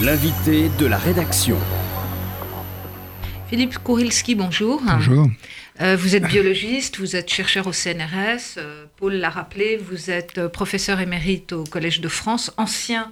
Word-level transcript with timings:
L'invité 0.00 0.70
de 0.78 0.86
la 0.86 0.96
rédaction. 0.96 1.56
Philippe 3.48 3.78
Kourilski, 3.78 4.36
bonjour. 4.36 4.80
Bonjour. 4.86 5.26
Euh, 5.80 5.96
vous 5.96 6.14
êtes 6.14 6.22
biologiste, 6.22 7.00
vous 7.00 7.16
êtes 7.16 7.28
chercheur 7.28 7.66
au 7.66 7.72
CNRS. 7.72 8.58
Euh, 8.58 8.84
Paul 8.96 9.14
l'a 9.14 9.28
rappelé, 9.28 9.76
vous 9.76 10.08
êtes 10.08 10.38
euh, 10.38 10.48
professeur 10.48 11.00
émérite 11.00 11.52
au 11.52 11.64
Collège 11.64 12.00
de 12.00 12.06
France, 12.06 12.52
ancien 12.56 13.10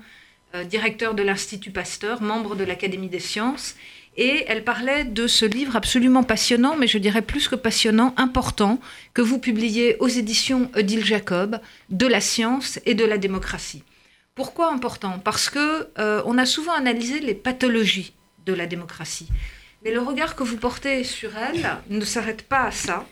directeur 0.71 1.15
de 1.15 1.23
l'Institut 1.23 1.71
Pasteur, 1.71 2.23
membre 2.23 2.55
de 2.55 2.65
l'Académie 2.65 3.09
des 3.09 3.21
sciences. 3.21 3.75
Et 4.17 4.45
elle 4.47 4.63
parlait 4.65 5.05
de 5.05 5.27
ce 5.27 5.45
livre 5.45 5.75
absolument 5.75 6.23
passionnant, 6.23 6.77
mais 6.79 6.87
je 6.87 6.97
dirais 6.97 7.21
plus 7.21 7.49
que 7.49 7.57
passionnant, 7.57 8.15
important, 8.17 8.81
que 9.13 9.21
vous 9.21 9.39
publiez 9.39 9.97
aux 9.99 10.09
éditions 10.09 10.71
Odile 10.75 11.05
Jacob, 11.05 11.59
de 11.91 12.07
la 12.07 12.23
science 12.23 12.79
et 12.87 12.95
de 12.95 13.05
la 13.05 13.19
démocratie. 13.19 13.83
Pourquoi 14.37 14.73
important? 14.73 15.19
Parce 15.19 15.51
que 15.51 15.89
on 16.25 16.39
a 16.39 16.47
souvent 16.47 16.75
analysé 16.75 17.19
les 17.19 17.35
pathologies 17.35 18.13
de 18.45 18.53
la 18.53 18.67
démocratie. 18.67 19.29
Mais 19.83 19.93
le 19.93 20.01
regard 20.01 20.37
que 20.37 20.45
vous 20.45 20.59
portez 20.59 21.03
sur 21.03 21.31
elle 21.37 21.67
ne 21.91 22.05
s'arrête 22.05 22.43
pas 22.43 22.65
à 22.65 22.71
ça. 22.71 23.05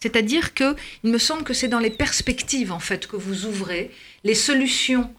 C'est-à-dire 0.00 0.54
que 0.54 0.76
il 1.04 1.12
me 1.12 1.18
semble 1.18 1.44
que 1.44 1.54
c'est 1.54 1.68
dans 1.68 1.78
les 1.78 1.90
perspectives 1.90 2.72
en 2.72 2.78
fait 2.78 3.06
que 3.06 3.16
vous 3.16 3.46
ouvrez, 3.46 3.90
les 4.24 4.34
solutions 4.34 5.12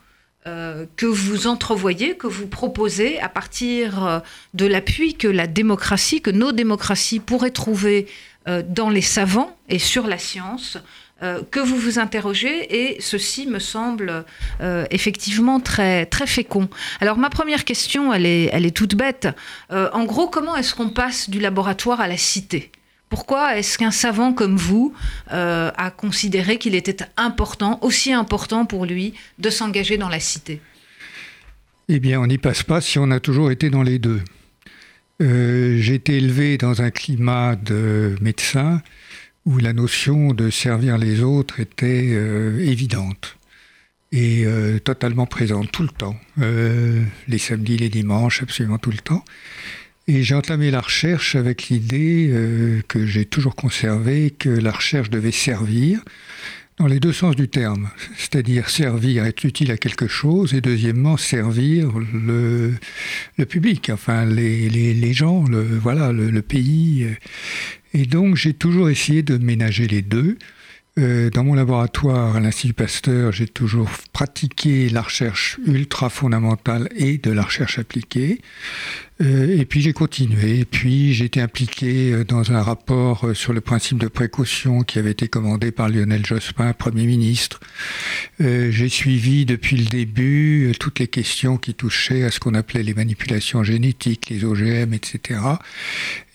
euh, 0.47 0.85
que 0.95 1.05
vous 1.05 1.47
entrevoyez, 1.47 2.15
que 2.15 2.27
vous 2.27 2.47
proposez 2.47 3.19
à 3.19 3.27
partir 3.27 4.05
euh, 4.05 4.19
de 4.53 4.65
l'appui 4.65 5.15
que 5.15 5.27
la 5.27 5.47
démocratie, 5.47 6.21
que 6.21 6.31
nos 6.31 6.53
démocraties 6.53 7.19
pourraient 7.19 7.51
trouver 7.51 8.07
euh, 8.47 8.63
dans 8.65 8.89
les 8.89 9.01
savants 9.01 9.57
et 9.67 9.79
sur 9.79 10.07
la 10.07 10.17
science, 10.17 10.77
que 11.21 11.59
vous 11.59 11.75
vous 11.75 11.99
interrogez 11.99 12.91
et 12.91 13.01
ceci 13.01 13.47
me 13.47 13.59
semble 13.59 14.25
effectivement 14.91 15.59
très, 15.59 16.05
très 16.05 16.27
fécond. 16.27 16.69
Alors 17.01 17.17
ma 17.17 17.29
première 17.29 17.65
question, 17.65 18.13
elle 18.13 18.25
est, 18.25 18.49
elle 18.53 18.65
est 18.65 18.75
toute 18.75 18.95
bête. 18.95 19.27
en 19.69 20.05
gros, 20.05 20.27
comment 20.27 20.55
est-ce 20.55 20.75
qu'on 20.75 20.89
passe 20.89 21.29
du 21.29 21.39
laboratoire 21.39 22.01
à 22.01 22.07
la 22.07 22.17
cité? 22.17 22.71
Pourquoi 23.09 23.57
est-ce 23.57 23.79
qu'un 23.79 23.91
savant 23.91 24.33
comme 24.33 24.55
vous 24.55 24.93
euh, 25.31 25.71
a 25.75 25.89
considéré 25.89 26.59
qu'il 26.59 26.75
était 26.75 27.03
important, 27.17 27.79
aussi 27.81 28.13
important 28.13 28.65
pour 28.65 28.85
lui, 28.85 29.15
de 29.39 29.49
s'engager 29.49 29.97
dans 29.97 30.09
la 30.09 30.19
cité? 30.19 30.61
Eh 31.89 31.99
bien, 31.99 32.21
on 32.21 32.27
n'y 32.27 32.37
passe 32.37 32.61
pas 32.61 32.81
si 32.81 32.99
on 32.99 33.09
a 33.09 33.19
toujours 33.19 33.49
été 33.49 33.71
dans 33.71 33.81
les 33.81 33.97
deux. 33.97 34.21
Euh, 35.21 35.77
j'ai 35.79 35.95
été 35.95 36.17
élevé 36.17 36.59
dans 36.59 36.83
un 36.83 36.91
climat 36.91 37.55
de 37.55 38.15
médecin 38.21 38.81
où 39.49 39.57
la 39.57 39.73
notion 39.73 40.33
de 40.33 40.49
servir 40.49 40.97
les 40.97 41.21
autres 41.21 41.59
était 41.59 42.11
euh, 42.11 42.57
évidente 42.59 43.35
et 44.11 44.43
totalement 44.83 45.27
présente 45.27 45.71
tout 45.71 45.83
le 45.83 45.89
temps, 45.89 46.19
les 46.37 47.37
samedis, 47.37 47.77
les 47.77 47.89
dimanches, 47.89 48.41
absolument 48.41 48.79
tout 48.79 48.89
le 48.89 48.97
temps. 48.97 49.23
Et 50.09 50.23
j'ai 50.23 50.33
entamé 50.33 50.71
la 50.71 50.81
recherche 50.81 51.35
avec 51.35 51.69
l'idée 51.69 52.29
euh, 52.31 52.81
que 52.87 53.05
j'ai 53.05 53.25
toujours 53.25 53.55
conservée 53.55 54.31
que 54.31 54.49
la 54.49 54.71
recherche 54.71 55.11
devait 55.11 55.31
servir 55.31 56.03
dans 56.79 56.87
les 56.87 56.99
deux 56.99 57.13
sens 57.13 57.35
du 57.35 57.47
terme, 57.47 57.91
c'est-à-dire 58.17 58.71
servir, 58.71 59.25
être 59.25 59.43
utile 59.43 59.69
à 59.69 59.77
quelque 59.77 60.07
chose, 60.07 60.55
et 60.55 60.61
deuxièmement 60.61 61.15
servir 61.15 61.91
le, 61.99 62.73
public, 63.47 63.91
enfin 63.93 64.25
les, 64.25 65.13
gens, 65.13 65.43
le, 65.43 65.61
voilà, 65.61 66.11
le, 66.11 66.41
pays. 66.41 67.05
Et 67.93 68.05
donc 68.05 68.35
j'ai 68.35 68.53
toujours 68.53 68.89
essayé 68.89 69.23
de 69.23 69.37
ménager 69.37 69.87
les 69.87 70.01
deux. 70.01 70.37
Euh, 70.97 71.29
dans 71.29 71.43
mon 71.43 71.53
laboratoire 71.53 72.35
à 72.35 72.39
l'Institut 72.39 72.73
Pasteur, 72.73 73.31
j'ai 73.31 73.47
toujours 73.47 73.89
pratiqué 74.11 74.89
la 74.89 75.01
recherche 75.01 75.57
ultra 75.65 76.09
fondamentale 76.09 76.89
et 76.95 77.17
de 77.17 77.31
la 77.31 77.43
recherche 77.43 77.79
appliquée. 77.79 78.41
Euh, 79.21 79.59
et 79.59 79.65
puis 79.65 79.81
j'ai 79.81 79.93
continué. 79.93 80.59
Et 80.59 80.65
puis 80.65 81.13
j'ai 81.13 81.25
été 81.25 81.41
impliqué 81.41 82.13
euh, 82.13 82.23
dans 82.23 82.51
un 82.53 82.61
rapport 82.61 83.25
euh, 83.25 83.33
sur 83.33 83.51
le 83.51 83.59
principe 83.59 83.97
de 83.97 84.07
précaution 84.07 84.83
qui 84.83 84.97
avait 84.97 85.11
été 85.11 85.27
commandé 85.27 85.71
par 85.71 85.89
Lionel 85.89 86.25
Jospin, 86.25 86.71
Premier 86.73 87.05
ministre. 87.05 87.59
j'ai 88.39 88.89
suivi 88.89 89.45
depuis 89.45 89.75
le 89.75 89.85
début 89.85 90.71
toutes 90.79 90.99
les 90.99 91.07
questions 91.07 91.57
qui 91.57 91.73
touchaient 91.73 92.23
à 92.23 92.31
ce 92.31 92.39
qu'on 92.39 92.53
appelait 92.53 92.83
les 92.83 92.93
manipulations 92.93 93.63
génétiques, 93.63 94.29
les 94.29 94.45
OGM, 94.45 94.93
etc. 94.93 95.39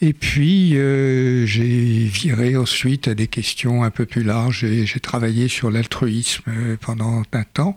Et 0.02 0.12
puis 0.12 0.70
j'ai 0.72 2.04
viré 2.04 2.56
ensuite 2.56 3.08
à 3.08 3.14
des 3.14 3.26
questions 3.26 3.82
un 3.82 3.90
peu 3.90 4.04
plus 4.04 4.22
larges. 4.22 4.66
J'ai 4.66 5.00
travaillé 5.00 5.48
sur 5.48 5.70
l'altruisme 5.70 6.76
pendant 6.80 7.22
un 7.32 7.44
temps. 7.44 7.76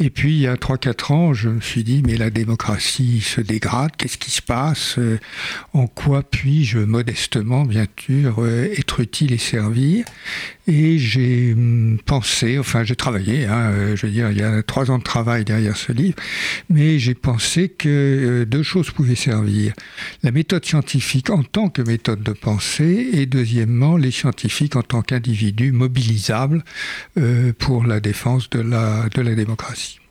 Et 0.00 0.10
puis 0.10 0.32
il 0.32 0.40
y 0.40 0.46
a 0.46 0.56
3-4 0.56 1.12
ans, 1.12 1.34
je 1.34 1.48
me 1.48 1.60
suis 1.60 1.84
dit, 1.84 2.02
mais 2.04 2.16
la 2.16 2.30
démocratie 2.30 3.20
se 3.20 3.40
dégrade. 3.40 3.92
Qui 4.22 4.30
se 4.30 4.42
passe, 4.42 4.98
euh, 4.98 5.18
en 5.72 5.88
quoi 5.88 6.22
puis-je 6.22 6.78
modestement, 6.78 7.64
bien 7.64 7.86
sûr, 7.98 8.36
euh, 8.38 8.72
être 8.78 9.00
utile 9.00 9.32
et 9.32 9.38
servir. 9.38 10.04
Et 10.68 10.98
j'ai 10.98 11.52
hum, 11.54 11.98
pensé, 12.06 12.56
enfin 12.56 12.84
j'ai 12.84 12.94
travaillé, 12.94 13.46
hein, 13.46 13.72
euh, 13.72 13.96
je 13.96 14.06
veux 14.06 14.12
dire, 14.12 14.30
il 14.30 14.38
y 14.38 14.42
a 14.42 14.62
trois 14.62 14.92
ans 14.92 14.98
de 14.98 15.02
travail 15.02 15.44
derrière 15.44 15.76
ce 15.76 15.90
livre, 15.90 16.14
mais 16.70 17.00
j'ai 17.00 17.14
pensé 17.14 17.68
que 17.68 18.44
deux 18.48 18.62
choses 18.62 18.92
pouvaient 18.92 19.16
servir. 19.16 19.72
La 20.22 20.30
méthode 20.30 20.64
scientifique 20.64 21.30
en 21.30 21.42
tant 21.42 21.68
que 21.68 21.82
méthode 21.82 22.22
de 22.22 22.32
pensée, 22.32 23.08
et 23.14 23.26
deuxièmement, 23.26 23.96
les 23.96 24.12
scientifiques 24.12 24.76
en 24.76 24.82
tant 24.82 25.02
qu'individus 25.02 25.72
mobilisables 25.72 26.62
pour 27.58 27.84
la 27.84 27.98
défense 27.98 28.48
de 28.50 28.60
la, 28.60 29.08
de 29.08 29.20
la 29.20 29.34
démocratie. 29.34 30.01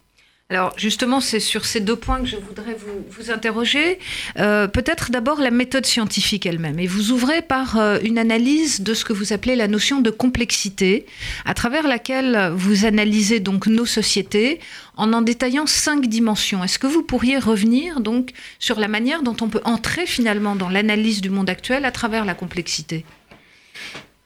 Alors 0.51 0.73
justement, 0.75 1.21
c'est 1.21 1.39
sur 1.39 1.63
ces 1.63 1.79
deux 1.79 1.95
points 1.95 2.19
que 2.19 2.27
je 2.27 2.35
voudrais 2.35 2.75
vous, 2.75 3.31
interroger. 3.31 3.99
Euh, 4.37 4.67
peut-être 4.67 5.09
d'abord 5.09 5.39
la 5.39 5.49
méthode 5.49 5.85
scientifique 5.85 6.45
elle-même. 6.45 6.77
Et 6.77 6.87
vous 6.87 7.11
ouvrez 7.11 7.41
par 7.41 7.77
euh, 7.77 7.99
une 8.03 8.17
analyse 8.17 8.81
de 8.81 8.93
ce 8.93 9.05
que 9.05 9.13
vous 9.13 9.31
appelez 9.31 9.55
la 9.55 9.69
notion 9.69 10.01
de 10.01 10.09
complexité, 10.09 11.05
à 11.45 11.53
travers 11.53 11.87
laquelle 11.87 12.51
vous 12.53 12.83
analysez 12.83 13.39
donc 13.39 13.67
nos 13.67 13.85
sociétés 13.85 14.59
en 14.97 15.13
en 15.13 15.21
détaillant 15.21 15.67
cinq 15.67 16.07
dimensions. 16.07 16.65
Est-ce 16.65 16.79
que 16.79 16.87
vous 16.87 17.01
pourriez 17.01 17.37
revenir 17.37 18.01
donc 18.01 18.31
sur 18.59 18.77
la 18.77 18.89
manière 18.89 19.23
dont 19.23 19.37
on 19.39 19.47
peut 19.47 19.61
entrer 19.63 20.05
finalement 20.05 20.57
dans 20.57 20.67
l'analyse 20.67 21.21
du 21.21 21.29
monde 21.29 21.49
actuel 21.49 21.85
à 21.85 21.91
travers 21.91 22.25
la 22.25 22.33
complexité? 22.33 23.05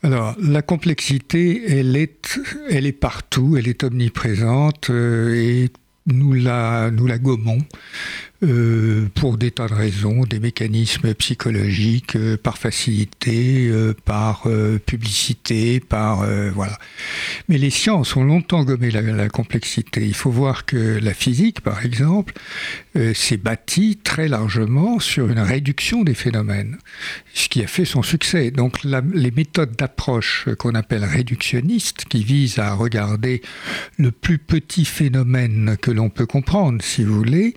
Alors, 0.01 0.35
la 0.41 0.63
complexité, 0.63 1.63
elle 1.67 1.95
est, 1.95 2.91
partout, 2.91 3.57
elle 3.57 3.67
est 3.67 3.83
omniprésente 3.83 4.89
euh, 4.89 5.67
nous 6.05 6.33
la, 6.33 6.91
nous 6.91 7.07
la 7.07 7.17
gommons 7.17 7.59
euh, 8.45 9.07
pour 9.15 9.37
des 9.37 9.49
tas 9.49 9.67
de 9.67 9.73
raisons, 9.73 10.21
des 10.23 10.39
mécanismes 10.39 11.13
psychologiques, 11.15 12.15
euh, 12.15 12.37
par 12.37 12.57
facilité, 12.57 13.67
euh, 13.69 13.95
par 14.05 14.47
publicité, 14.85 15.79
par 15.79 16.25
voilà. 16.53 16.77
Mais 17.49 17.57
les 17.57 17.69
sciences 17.69 18.15
ont 18.15 18.23
longtemps 18.23 18.63
gommé 18.63 18.91
la, 18.91 19.29
complexité. 19.29 20.05
Il 20.05 20.13
faut 20.13 20.29
voir 20.29 20.65
que 20.65 20.99
la 21.01 21.13
physique, 21.13 21.61
par 21.61 21.85
exemple, 21.85 22.33
s'est 23.13 23.37
bâtie 23.37 23.99
très 24.03 24.27
largement 24.27 24.99
sur 24.99 25.29
une 25.29 25.39
réduction 25.39 26.03
des 26.03 26.13
phénomènes, 26.13 26.77
ce 27.33 27.49
qui 27.49 27.63
a 27.63 27.67
fait 27.67 27.85
son 27.85 28.03
succès. 28.03 28.51
Donc 28.51 28.83
les 28.83 29.31
méthodes 29.31 29.75
d'approche 29.75 30.47
qu'on 30.59 30.75
appelle 30.75 31.03
réductionnistes, 31.03 32.05
qui 32.05 32.23
visent 32.23 32.59
à 32.59 32.73
regarder 32.73 33.41
le 33.97 34.11
plus 34.11 34.37
petit 34.37 34.85
phénomène 34.85 35.77
que 35.81 35.91
l'on 35.91 36.09
peut 36.09 36.27
comprendre, 36.27 36.81
si 36.83 37.03
vous 37.03 37.15
voulez, 37.15 37.55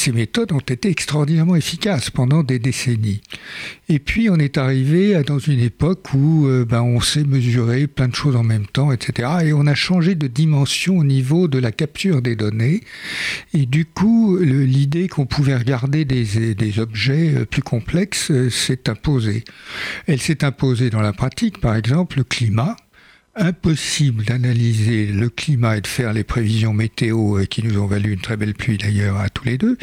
ces 0.00 0.12
méthodes 0.12 0.52
ont 0.52 0.60
été 0.60 0.88
extraordinairement 0.88 1.56
efficaces 1.56 2.08
pendant 2.08 2.42
des 2.42 2.58
décennies. 2.58 3.20
Et 3.90 3.98
puis 3.98 4.30
on 4.30 4.36
est 4.36 4.56
arrivé 4.56 5.22
dans 5.26 5.38
une 5.38 5.60
époque 5.60 6.14
où 6.14 6.46
euh, 6.46 6.64
ben, 6.64 6.80
on 6.80 7.00
sait 7.00 7.24
mesurer 7.24 7.86
plein 7.86 8.08
de 8.08 8.14
choses 8.14 8.34
en 8.34 8.42
même 8.42 8.66
temps, 8.66 8.92
etc. 8.92 9.28
Et 9.44 9.52
on 9.52 9.66
a 9.66 9.74
changé 9.74 10.14
de 10.14 10.26
dimension 10.26 10.96
au 10.96 11.04
niveau 11.04 11.48
de 11.48 11.58
la 11.58 11.70
capture 11.70 12.22
des 12.22 12.34
données. 12.34 12.80
Et 13.52 13.66
du 13.66 13.84
coup, 13.84 14.38
l'idée 14.38 15.06
qu'on 15.08 15.26
pouvait 15.26 15.56
regarder 15.56 16.06
des, 16.06 16.80
objets 16.80 17.34
euh, 17.34 17.44
plus 17.44 17.62
complexes 17.62 18.30
euh, 18.30 18.48
s'est 18.48 18.88
imposée. 18.88 19.44
Elle 20.06 20.20
s'est 20.20 20.44
imposée 20.44 20.88
dans 20.88 21.02
la 21.02 21.12
pratique, 21.12 21.60
par 21.60 21.76
exemple, 21.76 22.16
le 22.16 22.24
climat 22.24 22.76
impossible 23.36 24.24
d'analyser 24.24 25.06
le 25.06 25.28
climat 25.28 25.76
et 25.76 25.80
de 25.80 25.86
faire 25.86 26.12
les 26.12 26.24
prévisions 26.24 26.72
météo 26.72 27.38
euh, 27.38 27.44
qui 27.44 27.62
nous 27.62 27.78
ont 27.78 27.86
valu 27.86 28.12
une 28.12 28.20
très 28.20 28.36
belle 28.36 28.54
pluie 28.54 28.78
d'ailleurs 28.78 29.18
à 29.18 29.28
tous 29.28 29.44
les 29.44 29.56
deux, 29.56 29.78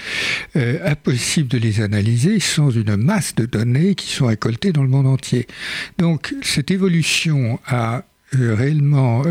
euh, 0.55 0.79
impossible 0.85 1.47
de 1.47 1.57
les 1.57 1.81
analyser 1.81 2.39
sans 2.39 2.69
une 2.69 2.95
masse 2.97 3.35
de 3.35 3.45
données 3.45 3.95
qui 3.95 4.09
sont 4.09 4.27
récoltées 4.27 4.73
dans 4.73 4.83
le 4.83 4.89
monde 4.89 5.07
entier. 5.07 5.47
Donc 5.97 6.35
cette 6.41 6.71
évolution 6.71 7.59
a 7.65 8.03
euh, 8.35 8.53
réellement 8.53 9.23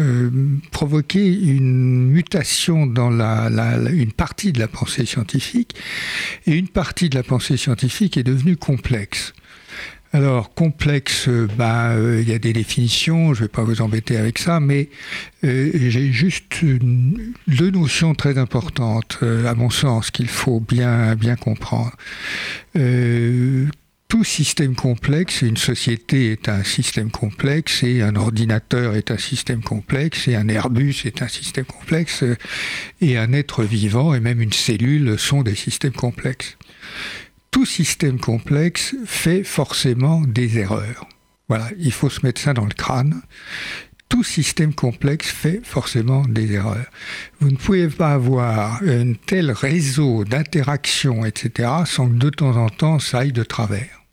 provoqué 0.70 1.20
une 1.26 2.08
mutation 2.08 2.86
dans 2.86 3.10
la, 3.10 3.50
une 3.90 4.12
partie 4.12 4.52
de 4.52 4.58
la 4.58 4.68
pensée 4.68 5.04
scientifique 5.04 5.74
et 6.46 6.54
une 6.54 6.68
partie 6.68 7.10
de 7.10 7.16
la 7.16 7.22
pensée 7.22 7.58
scientifique 7.58 8.16
est 8.16 8.22
devenue 8.22 8.56
complexe. 8.56 9.34
Alors, 10.16 10.54
complexe, 10.54 11.28
ben, 11.58 12.18
il 12.22 12.26
y 12.26 12.32
a 12.32 12.38
des 12.38 12.54
définitions, 12.54 13.34
je 13.34 13.42
ne 13.42 13.44
vais 13.44 13.52
pas 13.52 13.64
vous 13.64 13.82
embêter 13.82 14.16
avec 14.16 14.38
ça, 14.38 14.60
mais 14.60 14.88
j'ai 15.42 16.10
juste 16.10 16.64
deux 17.46 17.70
notions 17.70 18.14
très 18.14 18.38
importantes, 18.38 19.18
à 19.22 19.52
mon 19.52 19.68
sens, 19.68 20.10
qu'il 20.10 20.28
faut 20.28 20.58
bien, 20.58 21.14
bien 21.16 21.36
comprendre 21.36 21.92
tout 24.08 24.24
système 24.24 24.74
complexe, 24.74 25.42
une 25.42 25.58
société 25.58 26.32
est 26.32 26.48
un 26.48 26.64
système 26.64 27.10
complexe, 27.10 27.82
et 27.82 28.00
un 28.00 28.16
ordinateur 28.16 28.96
est 28.96 29.10
un 29.10 29.18
système 29.18 29.62
complexe, 29.62 30.28
et 30.28 30.34
un 30.36 30.48
Airbus 30.48 31.02
est 31.04 31.20
un 31.20 31.28
système 31.28 31.66
complexe, 31.66 32.24
et 33.02 33.18
un 33.18 33.34
être 33.34 33.64
vivant, 33.64 34.14
et 34.14 34.20
même 34.20 34.40
une 34.40 34.54
cellule 34.54 35.18
sont 35.18 35.42
des 35.42 35.56
systèmes 35.56 35.92
complexes. 35.92 36.56
Tout 37.50 37.66
système 37.66 38.18
complexe 38.18 38.94
fait 39.06 39.44
forcément 39.44 40.20
des 40.20 40.58
erreurs. 40.58 41.06
Voilà, 41.48 41.70
il 41.78 41.92
faut 41.92 42.10
se 42.10 42.24
mettre 42.24 42.40
ça 42.40 42.52
dans 42.52 42.64
le 42.64 42.74
crâne. 42.74 43.22
Tout 44.08 44.22
système 44.22 44.74
complexe 44.74 45.28
fait 45.28 45.60
forcément 45.64 46.22
des 46.22 46.52
erreurs. 46.52 46.86
Vous 47.40 47.50
ne 47.50 47.56
pouvez 47.56 47.88
pas 47.88 48.12
avoir 48.12 48.80
un 48.82 49.14
tel 49.14 49.50
réseau 49.50 50.24
d'interactions, 50.24 51.24
etc., 51.24 51.70
sans 51.86 52.08
que 52.08 52.14
de 52.14 52.30
temps 52.30 52.56
en 52.56 52.68
temps 52.68 52.98
ça 52.98 53.20
aille 53.20 53.32
de 53.32 53.42
travers. 53.42 54.06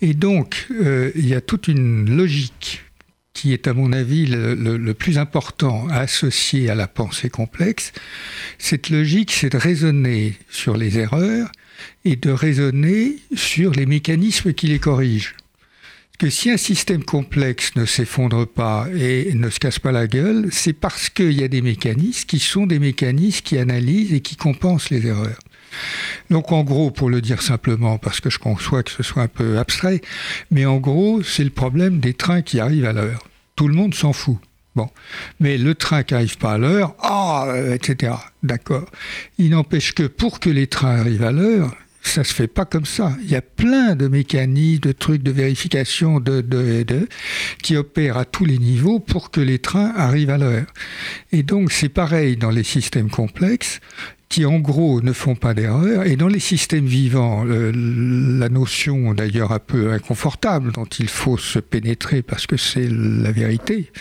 Et 0.00 0.14
donc, 0.14 0.66
euh, 0.70 1.12
il 1.14 1.26
y 1.28 1.34
a 1.34 1.40
toute 1.40 1.68
une 1.68 2.14
logique 2.14 2.82
qui 3.32 3.52
est 3.52 3.66
à 3.66 3.72
mon 3.72 3.92
avis 3.92 4.26
le, 4.26 4.92
plus 4.92 5.18
important 5.18 5.86
à 5.90 6.04
à 6.04 6.74
la 6.74 6.86
pensée 6.86 7.30
complexe. 7.30 7.92
Cette 8.58 8.90
logique, 8.90 9.32
c'est 9.32 9.50
de 9.50 9.56
raisonner 9.56 10.36
sur 10.50 10.76
les 10.76 10.98
erreurs 10.98 11.50
et 12.04 12.16
de 12.16 12.30
raisonner 12.30 13.16
sur 13.34 13.72
les 13.72 13.86
mécanismes 13.86 14.52
qui 14.52 14.66
les 14.66 14.78
corrigent. 14.78 15.34
Que 16.18 16.30
si 16.30 16.50
un 16.50 16.56
système 16.56 17.02
complexe 17.02 17.74
ne 17.74 17.84
s'effondre 17.84 18.46
pas 18.46 18.86
et 18.94 19.32
ne 19.34 19.50
se 19.50 19.58
casse 19.58 19.78
pas 19.78 19.92
la 19.92 20.06
gueule, 20.06 20.48
c'est 20.52 20.72
parce 20.72 21.08
qu'il 21.08 21.32
y 21.32 21.42
a 21.42 21.48
des 21.48 21.62
mécanismes 21.62 22.26
qui 22.26 22.38
sont 22.38 22.66
des 22.66 22.78
mécanismes 22.78 23.42
qui 23.42 23.58
analysent 23.58 24.12
et 24.12 24.20
qui 24.20 24.36
compensent 24.36 24.90
les 24.90 25.06
erreurs. 25.06 25.38
Donc 26.30 26.52
en 26.52 26.62
gros, 26.62 26.90
pour 26.90 27.10
le 27.10 27.20
dire 27.20 27.42
simplement, 27.42 27.98
parce 27.98 28.20
que 28.20 28.30
je 28.30 28.38
conçois 28.38 28.82
que 28.82 28.90
ce 28.90 29.02
soit 29.02 29.22
un 29.22 29.28
peu 29.28 29.58
abstrait, 29.58 30.00
mais 30.50 30.66
en 30.66 30.78
gros, 30.78 31.22
c'est 31.22 31.44
le 31.44 31.50
problème 31.50 31.98
des 31.98 32.14
trains 32.14 32.42
qui 32.42 32.60
arrivent 32.60 32.84
à 32.84 32.92
l'heure. 32.92 33.26
Tout 33.56 33.68
le 33.68 33.74
monde 33.74 33.94
s'en 33.94 34.12
fout. 34.12 34.38
Bon, 34.74 34.88
mais 35.38 35.58
le 35.58 35.74
train 35.74 36.02
qui 36.02 36.14
n'arrive 36.14 36.38
pas 36.38 36.52
à 36.52 36.58
l'heure, 36.58 36.94
ah, 37.00 37.44
euh, 37.48 37.74
etc. 37.74 38.14
D'accord. 38.42 38.86
Il 39.38 39.50
n'empêche 39.50 39.92
que 39.92 40.04
pour 40.04 40.40
que 40.40 40.48
les 40.48 40.66
trains 40.66 40.98
arrivent 40.98 41.24
à 41.24 41.32
l'heure, 41.32 41.74
ça 42.02 42.24
se 42.24 42.34
fait 42.34 42.48
pas 42.48 42.64
comme 42.64 42.84
ça. 42.84 43.12
Il 43.22 43.30
y 43.30 43.36
a 43.36 43.42
plein 43.42 43.94
de 43.94 44.08
mécanismes, 44.08 44.80
de 44.80 44.92
trucs 44.92 45.22
de 45.22 45.30
vérification, 45.30 46.20
de, 46.20 46.40
de, 46.40 46.82
de, 46.82 47.08
qui 47.62 47.76
opèrent 47.76 48.16
à 48.16 48.24
tous 48.24 48.44
les 48.44 48.58
niveaux 48.58 48.98
pour 48.98 49.30
que 49.30 49.40
les 49.40 49.58
trains 49.58 49.92
arrivent 49.94 50.30
à 50.30 50.38
l'heure. 50.38 50.66
Et 51.32 51.42
donc 51.42 51.70
c'est 51.70 51.88
pareil 51.88 52.36
dans 52.36 52.50
les 52.50 52.64
systèmes 52.64 53.10
complexes 53.10 53.80
qui 54.32 54.46
en 54.46 54.60
gros 54.60 55.02
ne 55.02 55.12
font 55.12 55.34
pas 55.34 55.52
d'erreur. 55.52 56.06
Et 56.06 56.16
dans 56.16 56.26
les 56.26 56.40
systèmes 56.40 56.86
vivants, 56.86 57.44
la 57.44 58.48
notion 58.48 59.12
d'ailleurs 59.12 59.52
un 59.52 59.58
peu 59.58 59.92
inconfortable 59.92 60.72
dont 60.72 60.86
il 60.86 61.10
faut 61.10 61.36
se 61.36 61.58
pénétrer 61.58 62.22
parce 62.22 62.46
que 62.46 62.56
c'est 62.56 62.88
la 62.90 63.30
vérité, 63.30 63.92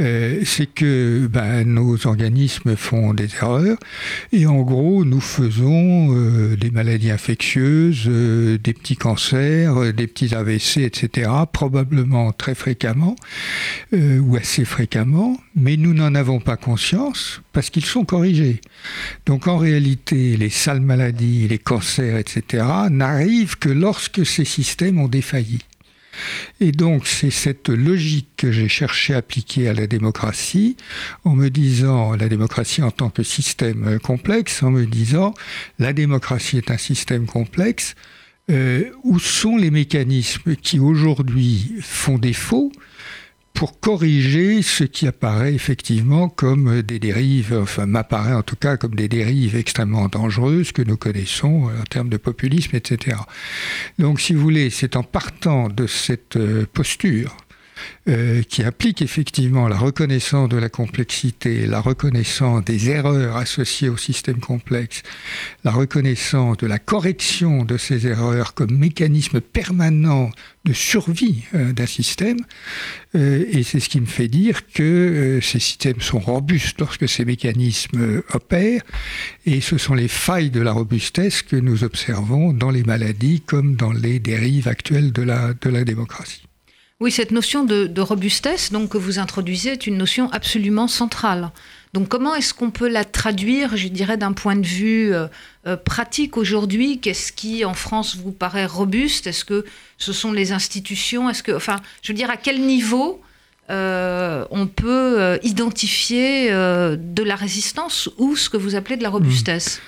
euh, 0.00 0.40
c'est 0.46 0.72
que 0.72 1.28
ben, 1.30 1.64
nos 1.64 2.06
organismes 2.06 2.76
font 2.76 3.12
des 3.12 3.28
erreurs 3.34 3.76
et 4.32 4.46
en 4.46 4.62
gros 4.62 5.04
nous 5.04 5.20
faisons 5.20 6.16
euh, 6.16 6.56
des 6.56 6.70
maladies 6.70 7.10
infectieuses, 7.10 8.04
euh, 8.06 8.56
des 8.56 8.72
petits 8.72 8.96
cancers, 8.96 9.92
des 9.92 10.06
petits 10.06 10.34
AVC, 10.34 10.78
etc. 10.78 11.30
probablement 11.52 12.32
très 12.32 12.54
fréquemment 12.54 13.16
ou 13.92 14.36
assez 14.36 14.64
fréquemment, 14.64 15.36
mais 15.58 15.76
nous 15.76 15.92
n'en 15.92 16.14
avons 16.14 16.40
pas 16.40 16.56
conscience 16.56 17.40
parce 17.52 17.70
qu'ils 17.70 17.84
sont 17.84 18.04
corrigés. 18.04 18.60
Donc 19.26 19.46
en 19.48 19.58
réalité, 19.58 20.36
les 20.36 20.50
sales 20.50 20.80
maladies, 20.80 21.48
les 21.48 21.58
cancers, 21.58 22.16
etc., 22.16 22.64
n'arrivent 22.90 23.58
que 23.58 23.68
lorsque 23.68 24.24
ces 24.24 24.44
systèmes 24.44 25.00
ont 25.00 25.08
défailli. 25.08 25.58
Et 26.60 26.72
donc 26.72 27.06
c'est 27.06 27.30
cette 27.30 27.68
logique 27.68 28.28
que 28.36 28.50
j'ai 28.50 28.68
cherché 28.68 29.14
à 29.14 29.18
appliquer 29.18 29.68
à 29.68 29.72
la 29.72 29.86
démocratie, 29.86 30.76
en 31.24 31.34
me 31.34 31.48
disant, 31.48 32.14
la 32.14 32.28
démocratie 32.28 32.82
en 32.82 32.90
tant 32.90 33.10
que 33.10 33.22
système 33.22 33.98
complexe, 34.00 34.62
en 34.62 34.70
me 34.70 34.86
disant, 34.86 35.34
la 35.78 35.92
démocratie 35.92 36.58
est 36.58 36.70
un 36.70 36.78
système 36.78 37.26
complexe, 37.26 37.94
euh, 38.50 38.90
où 39.04 39.18
sont 39.18 39.56
les 39.56 39.70
mécanismes 39.70 40.56
qui 40.56 40.78
aujourd'hui 40.80 41.74
font 41.82 42.18
défaut 42.18 42.72
pour 43.58 43.80
corriger 43.80 44.62
ce 44.62 44.84
qui 44.84 45.08
apparaît 45.08 45.52
effectivement 45.52 46.28
comme 46.28 46.80
des 46.82 47.00
dérives, 47.00 47.58
enfin 47.60 47.86
m'apparaît 47.86 48.32
en 48.32 48.44
tout 48.44 48.54
cas 48.54 48.76
comme 48.76 48.94
des 48.94 49.08
dérives 49.08 49.56
extrêmement 49.56 50.06
dangereuses 50.06 50.70
que 50.70 50.80
nous 50.80 50.96
connaissons 50.96 51.64
en 51.64 51.82
termes 51.90 52.08
de 52.08 52.18
populisme, 52.18 52.76
etc. 52.76 53.16
Donc 53.98 54.20
si 54.20 54.32
vous 54.32 54.42
voulez, 54.42 54.70
c'est 54.70 54.94
en 54.94 55.02
partant 55.02 55.68
de 55.68 55.88
cette 55.88 56.36
euh, 56.36 56.66
posture 56.72 57.36
euh, 58.08 58.42
qui 58.42 58.62
implique 58.62 59.02
effectivement 59.02 59.68
la 59.68 59.76
reconnaissance 59.76 60.48
de 60.48 60.56
la 60.56 60.68
complexité, 60.68 61.66
la 61.66 61.80
reconnaissance 61.80 62.64
des 62.64 62.90
erreurs 62.90 63.36
associées 63.36 63.88
au 63.88 63.96
système 63.96 64.40
complexe, 64.40 65.02
la 65.64 65.70
reconnaissance 65.70 66.56
de 66.56 66.66
la 66.66 66.78
correction 66.78 67.64
de 67.64 67.76
ces 67.76 68.06
erreurs 68.06 68.54
comme 68.54 68.76
mécanisme 68.76 69.40
permanent 69.40 70.30
de 70.64 70.72
survie 70.72 71.44
euh, 71.54 71.72
d'un 71.72 71.86
système. 71.86 72.38
Euh, 73.14 73.44
et 73.50 73.62
c'est 73.62 73.80
ce 73.80 73.88
qui 73.88 74.00
me 74.00 74.06
fait 74.06 74.28
dire 74.28 74.66
que 74.68 75.40
ces 75.42 75.60
systèmes 75.60 76.00
sont 76.00 76.18
robustes 76.18 76.80
lorsque 76.80 77.08
ces 77.08 77.24
mécanismes 77.24 78.22
opèrent. 78.32 78.82
Et 79.46 79.60
ce 79.60 79.78
sont 79.78 79.94
les 79.94 80.08
failles 80.08 80.50
de 80.50 80.60
la 80.60 80.72
robustesse 80.72 81.42
que 81.42 81.56
nous 81.56 81.84
observons 81.84 82.52
dans 82.52 82.70
les 82.70 82.84
maladies 82.84 83.40
comme 83.40 83.76
dans 83.76 83.92
les 83.92 84.18
dérives 84.18 84.68
actuelles 84.68 85.12
de 85.12 85.22
la, 85.22 85.54
de 85.54 85.70
la 85.70 85.84
démocratie. 85.84 86.47
Oui, 87.00 87.12
cette 87.12 87.30
notion 87.30 87.62
de, 87.62 88.00
robustesse 88.00 88.72
donc, 88.72 88.88
que 88.88 88.98
vous 88.98 89.20
introduisez 89.20 89.70
est 89.70 89.86
une 89.86 89.96
notion 89.96 90.28
absolument 90.32 90.88
centrale. 90.88 91.52
Donc 91.94 92.08
comment 92.08 92.34
est-ce 92.34 92.52
qu'on 92.52 92.72
peut 92.72 92.88
la 92.88 93.04
traduire, 93.04 93.76
je 93.76 93.86
dirais, 93.86 94.16
d'un 94.16 94.32
point 94.32 94.56
de 94.56 94.66
vue 94.66 95.14
euh, 95.14 95.28
euh, 95.68 95.76
pratique 95.76 96.36
aujourd'hui? 96.36 96.98
Qu'est-ce 96.98 97.32
qui, 97.32 97.64
en 97.64 97.74
France, 97.74 98.16
vous 98.16 98.32
paraît 98.32 98.66
robuste? 98.66 99.28
Est-ce 99.28 99.44
que 99.44 99.64
ce 99.96 100.12
sont 100.12 100.32
les 100.32 100.50
institutions? 100.50 101.30
Est-ce 101.30 101.44
que, 101.44 101.52
enfin, 101.52 101.76
je 102.02 102.10
veux 102.10 102.16
dire, 102.16 102.30
à 102.30 102.36
quel 102.36 102.60
niveau 102.60 103.20
euh, 103.70 104.44
on 104.50 104.66
peut 104.66 105.38
identifier 105.44 106.50
de 106.50 107.22
la 107.22 107.36
résistance 107.36 108.10
ou 108.18 108.34
ce 108.34 108.50
que 108.50 108.56
vous 108.56 108.74
appelez 108.74 108.96
de 108.96 109.04
la 109.04 109.10
robustesse? 109.10 109.80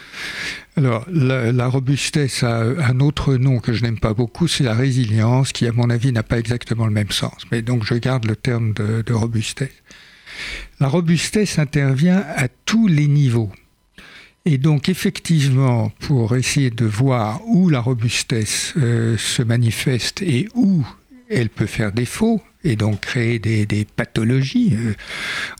Alors, 0.76 1.05
la, 1.11 1.69
robustesse 1.69 2.43
a 2.43 2.61
un 2.61 3.00
autre 3.00 3.35
nom 3.35 3.59
que 3.59 3.73
je 3.73 3.83
n'aime 3.83 3.99
pas 3.99 4.14
beaucoup, 4.14 4.47
c'est 4.47 4.64
la 4.64 4.75
résilience, 4.75 5.52
qui, 5.52 5.66
à 5.66 5.73
mon 5.73 5.90
avis, 5.90 6.12
n'a 6.12 6.23
pas 6.23 6.38
exactement 6.38 6.87
le 6.87 6.92
même 6.92 7.11
sens. 7.11 7.45
Mais 7.50 7.61
donc, 7.61 7.85
je 7.85 7.95
garde 7.95 8.25
le 8.25 8.37
terme 8.37 8.73
de, 8.73 9.12
robustesse. 9.12 9.75
La 10.78 10.88
robustesse 10.88 11.59
intervient 11.59 12.25
à 12.37 12.49
tous 12.49 12.87
les 12.87 13.09
niveaux. 13.09 13.50
Et 14.47 14.59
donc, 14.59 14.88
effectivement, 14.88 15.90
pour 15.99 16.37
essayer 16.37 16.71
de 16.71 16.87
voir 16.87 17.47
où 17.47 17.68
la 17.68 17.80
robustesse 17.80 18.73
euh, 18.78 19.18
se 19.18 19.42
manifeste 19.42 20.23
et 20.23 20.49
où 20.54 20.87
elle 21.28 21.50
peut 21.50 21.66
faire 21.66 21.92
défaut 21.92 22.40
et 22.64 22.76
donc 22.76 23.00
créer 23.00 23.38
des, 23.38 23.87
pathologies, 23.97 24.75
euh, 24.75 24.95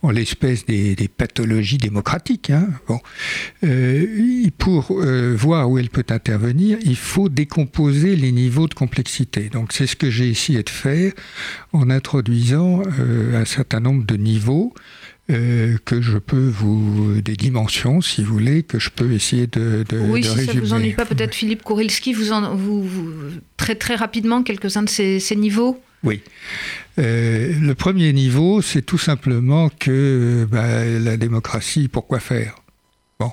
en 0.03 0.11
l'espèce 0.11 0.67
des, 0.67 0.97
pathologies 1.17 1.79
démocratiques. 1.79 2.51
Hein. 2.51 2.69
Bon. 2.89 3.01
Euh, 3.65 4.49
pour 4.59 4.91
euh, 4.91 5.35
voir 5.35 5.71
où 5.71 5.79
elle 5.79 5.91
peut 5.91 6.05
intervenir, 6.11 6.79
il 6.83 6.97
faut 6.97 7.29
décomposer 7.29 8.17
les 8.17 8.33
niveaux 8.33 8.69
de 8.69 8.75
complexité. 8.75 9.49
Donc 9.49 9.73
c'est 9.73 9.87
ce 9.87 9.97
que 9.97 10.11
j'ai 10.11 10.29
essayé 10.29 10.63
de 10.63 10.71
faire 10.71 11.13
en 11.73 11.91
introduisant 11.91 12.83
un 13.35 13.45
certain 13.45 13.81
nombre 13.81 14.05
de 14.05 14.17
niveaux. 14.17 14.75
que 15.29 16.01
je 16.01 16.19
peux 16.19 16.49
vous 16.49 17.21
des 17.21 17.37
dimensions, 17.37 18.01
si 18.01 18.25
vous 18.25 18.33
voulez, 18.33 18.63
que 18.65 18.79
je 18.81 18.91
peux 18.91 19.13
essayer 19.13 19.47
de, 19.47 19.85
de 19.89 19.99
oui, 19.99 20.25
si 20.25 20.45
ça 20.45 20.53
vous 20.53 20.73
ennuie 20.73 20.93
pas, 20.93 21.07
peut-être 21.07 21.35
Philippe 21.35 21.63
Kourilski, 21.63 22.13
vous, 22.13 22.33
en, 22.33 22.55
vous, 22.57 22.85
très 23.57 23.77
très 23.77 23.95
rapidement 23.95 24.43
quelques-uns 24.43 24.83
de 24.83 24.89
ces, 24.89 25.37
niveaux? 25.37 25.81
Oui. 26.03 26.23
Euh, 26.99 27.53
le 27.61 27.75
premier 27.75 28.13
niveau, 28.13 28.63
c'est 28.63 28.83
tout 28.83 28.99
simplement 28.99 29.69
que 29.69 30.47
bah, 30.51 30.85
la 30.85 31.17
démocratie, 31.17 31.89
pourquoi 31.89 32.21
faire? 32.21 32.57
Bon, 33.19 33.31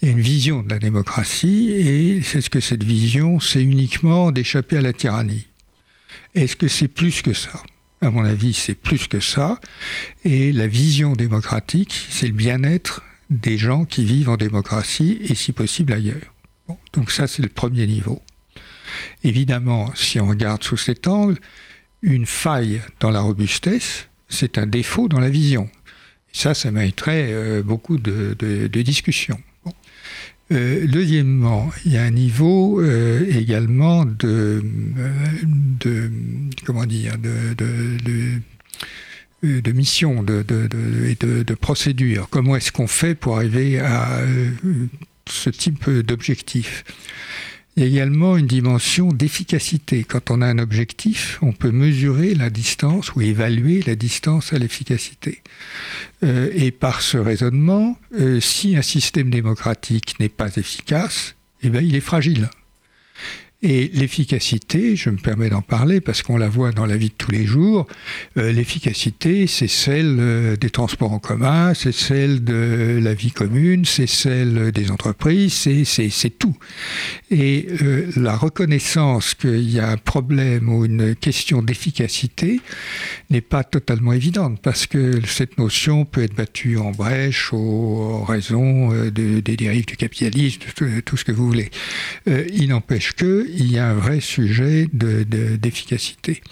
il 0.00 0.06
y 0.06 0.10
a 0.10 0.14
une 0.14 0.20
vision 0.20 0.62
de 0.62 0.70
la 0.70 0.78
démocratie 0.78 1.72
et 1.72 2.22
c'est 2.22 2.40
ce 2.40 2.48
que 2.48 2.60
cette 2.60 2.84
vision, 2.84 3.40
c'est 3.40 3.62
uniquement 3.62 4.30
d'échapper 4.30 4.76
à 4.76 4.80
la 4.80 4.92
tyrannie. 4.92 5.48
Est-ce 6.36 6.54
que 6.54 6.68
c'est 6.68 6.88
plus 6.88 7.22
que 7.22 7.32
ça? 7.32 7.60
À 8.00 8.10
mon 8.10 8.24
avis, 8.24 8.52
c'est 8.52 8.74
plus 8.74 9.08
que 9.08 9.18
ça. 9.18 9.58
Et 10.24 10.52
la 10.52 10.68
vision 10.68 11.14
démocratique, 11.14 12.06
c'est 12.08 12.28
le 12.28 12.34
bien-être 12.34 13.02
des 13.30 13.58
gens 13.58 13.84
qui 13.84 14.04
vivent 14.04 14.28
en 14.28 14.36
démocratie 14.36 15.18
et 15.22 15.34
si 15.34 15.52
possible 15.52 15.92
ailleurs. 15.92 16.34
donc 16.92 17.10
ça, 17.10 17.26
c'est 17.26 17.42
le 17.42 17.48
premier 17.48 17.86
niveau. 17.86 18.22
Évidemment, 19.24 19.92
si 19.96 20.20
on 20.20 20.28
regarde 20.28 20.62
sous 20.62 20.76
cet 20.76 21.08
angle, 21.08 21.38
une 22.02 22.26
faille 22.26 22.80
dans 23.00 23.10
la 23.10 23.20
robustesse, 23.20 24.08
c'est 24.28 24.58
un 24.58 24.66
défaut 24.66 25.08
dans 25.08 25.20
la 25.20 25.30
vision. 25.30 25.68
Ça, 26.32 26.54
ça 26.54 26.70
mériterait 26.70 27.28
euh, 27.30 27.62
beaucoup 27.62 27.96
de, 27.96 28.34
discussions. 28.82 29.40
Euh, 30.52 30.86
deuxièmement, 30.86 31.72
il 31.84 31.92
y 31.92 31.96
a 31.96 32.02
un 32.02 32.10
niveau 32.10 32.80
euh, 32.80 33.26
également 33.28 34.04
de, 34.04 34.62
de, 35.80 36.10
mission 39.72 40.22
de, 40.22 40.44
et 41.08 41.14
de, 41.14 41.54
procédure. 41.54 42.28
Comment 42.30 42.54
est-ce 42.56 42.70
qu'on 42.70 42.86
fait 42.86 43.14
pour 43.14 43.36
arriver 43.36 43.80
à 43.80 44.20
ce 45.28 45.50
type 45.50 45.88
d'objectif? 45.90 46.84
Il 47.76 47.82
y 47.82 47.86
a 47.86 47.88
également 47.88 48.38
une 48.38 48.46
dimension 48.46 49.08
d'efficacité. 49.08 50.04
Quand 50.04 50.30
on 50.30 50.40
a 50.40 50.46
un 50.46 50.58
objectif, 50.58 51.38
on 51.42 51.52
peut 51.52 51.70
mesurer 51.70 52.34
la 52.34 52.48
distance 52.48 53.14
ou 53.14 53.20
évaluer 53.20 53.82
la 53.86 53.94
distance 53.94 54.54
à 54.54 54.58
l'efficacité. 54.58 55.42
Euh, 56.22 56.50
et 56.54 56.70
par 56.70 57.02
ce 57.02 57.18
raisonnement, 57.18 57.98
euh, 58.18 58.40
si 58.40 58.76
un 58.76 58.82
système 58.82 59.28
démocratique 59.28 60.18
n'est 60.20 60.30
pas 60.30 60.56
efficace, 60.56 61.34
eh 61.62 61.68
bien, 61.68 61.82
il 61.82 61.94
est 61.94 62.00
fragile. 62.00 62.48
Et 63.62 63.90
l'efficacité, 63.94 64.96
je 64.96 65.08
me 65.08 65.16
permets 65.16 65.48
d'en 65.48 65.62
parler 65.62 66.02
parce 66.02 66.22
qu'on 66.22 66.36
la 66.36 66.48
voit 66.48 66.72
dans 66.72 66.84
la 66.84 66.98
vie 66.98 67.08
de 67.08 67.14
tous 67.14 67.30
les 67.30 67.46
jours, 67.46 67.86
euh, 68.36 68.52
l'efficacité, 68.52 69.46
c'est 69.46 69.66
celle 69.66 70.18
euh, 70.20 70.56
des 70.56 70.68
transports 70.68 71.12
en 71.12 71.18
commun, 71.18 71.72
c'est 71.72 71.94
celle 71.94 72.44
de 72.44 73.00
la 73.02 73.14
vie 73.14 73.30
commune, 73.30 73.86
c'est 73.86 74.06
celle 74.06 74.72
des 74.72 74.90
entreprises, 74.90 75.54
c'est 75.84 76.38
tout. 76.38 76.54
Et 77.30 77.66
euh, 77.80 78.10
la 78.16 78.36
reconnaissance 78.36 79.32
qu'il 79.32 79.70
y 79.70 79.80
a 79.80 79.88
un 79.88 79.96
problème 79.96 80.68
ou 80.68 80.84
une 80.84 81.14
question 81.16 81.62
d'efficacité 81.62 82.60
n'est 83.30 83.40
pas 83.40 83.64
totalement 83.64 84.12
évidente 84.12 84.60
parce 84.60 84.86
que 84.86 85.22
cette 85.26 85.56
notion 85.56 86.04
peut 86.04 86.22
être 86.22 86.34
battue 86.34 86.76
en 86.76 86.90
brèche 86.90 87.54
en 87.54 88.22
raison 88.22 88.90
des 89.10 89.40
dérives 89.40 89.86
du 89.86 89.96
capitalisme, 89.96 90.60
tout 91.04 91.16
ce 91.16 91.24
que 91.24 91.32
vous 91.32 91.46
voulez. 91.46 91.70
il 92.26 92.68
n'empêche 92.68 93.12
que 93.12 93.45
il 93.46 93.70
y 93.70 93.78
a 93.78 93.88
un 93.88 93.94
vrai 93.94 94.20
sujet 94.20 94.88
d'efficacité. 94.92 96.42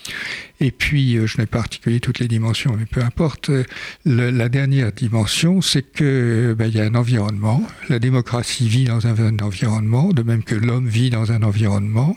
Et 0.61 0.71
puis, 0.71 1.17
euh, 1.17 1.27
je 1.27 1.39
n'ai 1.39 1.47
pas 1.47 1.59
articulé 1.59 1.99
toutes 1.99 2.21
les 2.21 2.29
dimensions, 2.29 2.77
mais 2.79 2.87
peu 2.87 3.03
importe. 3.03 3.51
Euh, 3.51 3.65
la 4.05 4.49
dernière 4.49 4.93
dimension, 4.93 5.61
c'est 5.61 5.83
que 5.83 6.55
ben, 6.57 6.67
il 6.67 6.77
y 6.77 6.81
a 6.81 6.85
un 6.85 6.95
environnement. 6.95 7.67
La 7.89 7.99
démocratie 7.99 8.69
vit 8.69 8.85
dans 8.85 9.07
un, 9.07 9.39
environnement, 9.41 10.11
de 10.11 10.23
même 10.23 10.45
que 10.45 10.55
l'homme 10.55 10.87
vit 10.87 11.11
dans 11.11 11.33
un 11.33 11.43
environnement. 11.43 12.17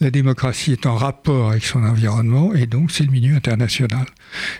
La 0.00 0.10
démocratie 0.10 0.72
est 0.72 0.86
en 0.86 0.96
rapport 0.96 1.50
avec 1.50 1.64
son 1.64 1.84
environnement, 1.84 2.52
et 2.52 2.66
donc 2.66 2.90
c'est 2.90 3.04
le 3.04 3.12
milieu 3.12 3.36
international. 3.36 4.06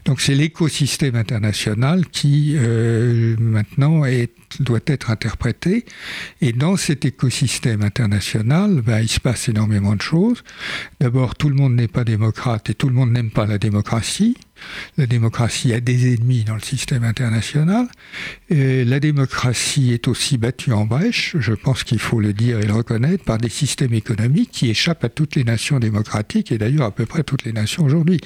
Donc 0.05 0.21
c'est 0.21 0.35
l'écosystème 0.35 1.17
international 1.17 2.07
qui 2.07 2.55
euh, 2.57 3.37
maintenant 3.41 4.03
doit 4.61 4.81
être 4.87 5.11
interprété. 5.11 5.85
Et 6.41 6.53
dans 6.53 6.77
cet 6.77 7.05
écosystème 7.05 7.83
international, 7.83 8.83
ben, 8.83 9.01
il 9.01 9.09
se 9.09 9.21
passe 9.21 9.49
énormément 9.49 9.97
de 9.97 10.03
choses. 10.03 10.45
D'abord, 11.01 11.35
tout 11.35 11.49
le 11.49 11.57
monde 11.57 11.75
n'est 11.75 11.89
pas 11.89 12.05
démocrate 12.05 12.71
et 12.71 12.75
tout 12.75 12.89
monde 12.93 13.13
n'aime 13.13 13.31
pas 13.31 13.47
la 13.47 13.59
démocratie. 13.59 14.37
La 14.99 15.07
démocratie 15.07 15.73
a 15.73 15.81
des 15.81 16.15
ennemis 16.15 16.45
dans 16.45 16.55
le 16.55 16.61
système 16.61 17.05
international. 17.05 17.87
Et 18.51 18.85
la 18.85 19.01
démocratie 19.01 19.93
est 19.93 20.09
aussi 20.09 20.39
battue 20.39 20.73
en 20.73 20.85
brèche, 20.85 21.37
je 21.39 21.53
pense 21.53 21.85
qu'il 21.85 21.99
faut 21.99 22.21
le 22.21 22.33
dire 22.33 22.61
et 22.61 22.67
le 22.67 22.73
reconnaître, 22.73 23.25
par 23.25 23.39
des 23.39 23.49
systèmes 23.49 23.95
économiques 23.95 24.51
qui 24.53 24.69
échappent 24.71 25.05
à 25.05 25.09
toutes 25.09 25.37
les 25.37 25.45
nations 25.45 25.79
démocratiques 25.79 26.53
et 26.53 26.59
d'ailleurs 26.59 26.87
à 26.87 26.91
peu 26.91 27.07
près 27.07 27.23
toutes 27.23 27.45
les 27.45 27.53
nations 27.53 27.85
aujourd'hui. 27.85 28.21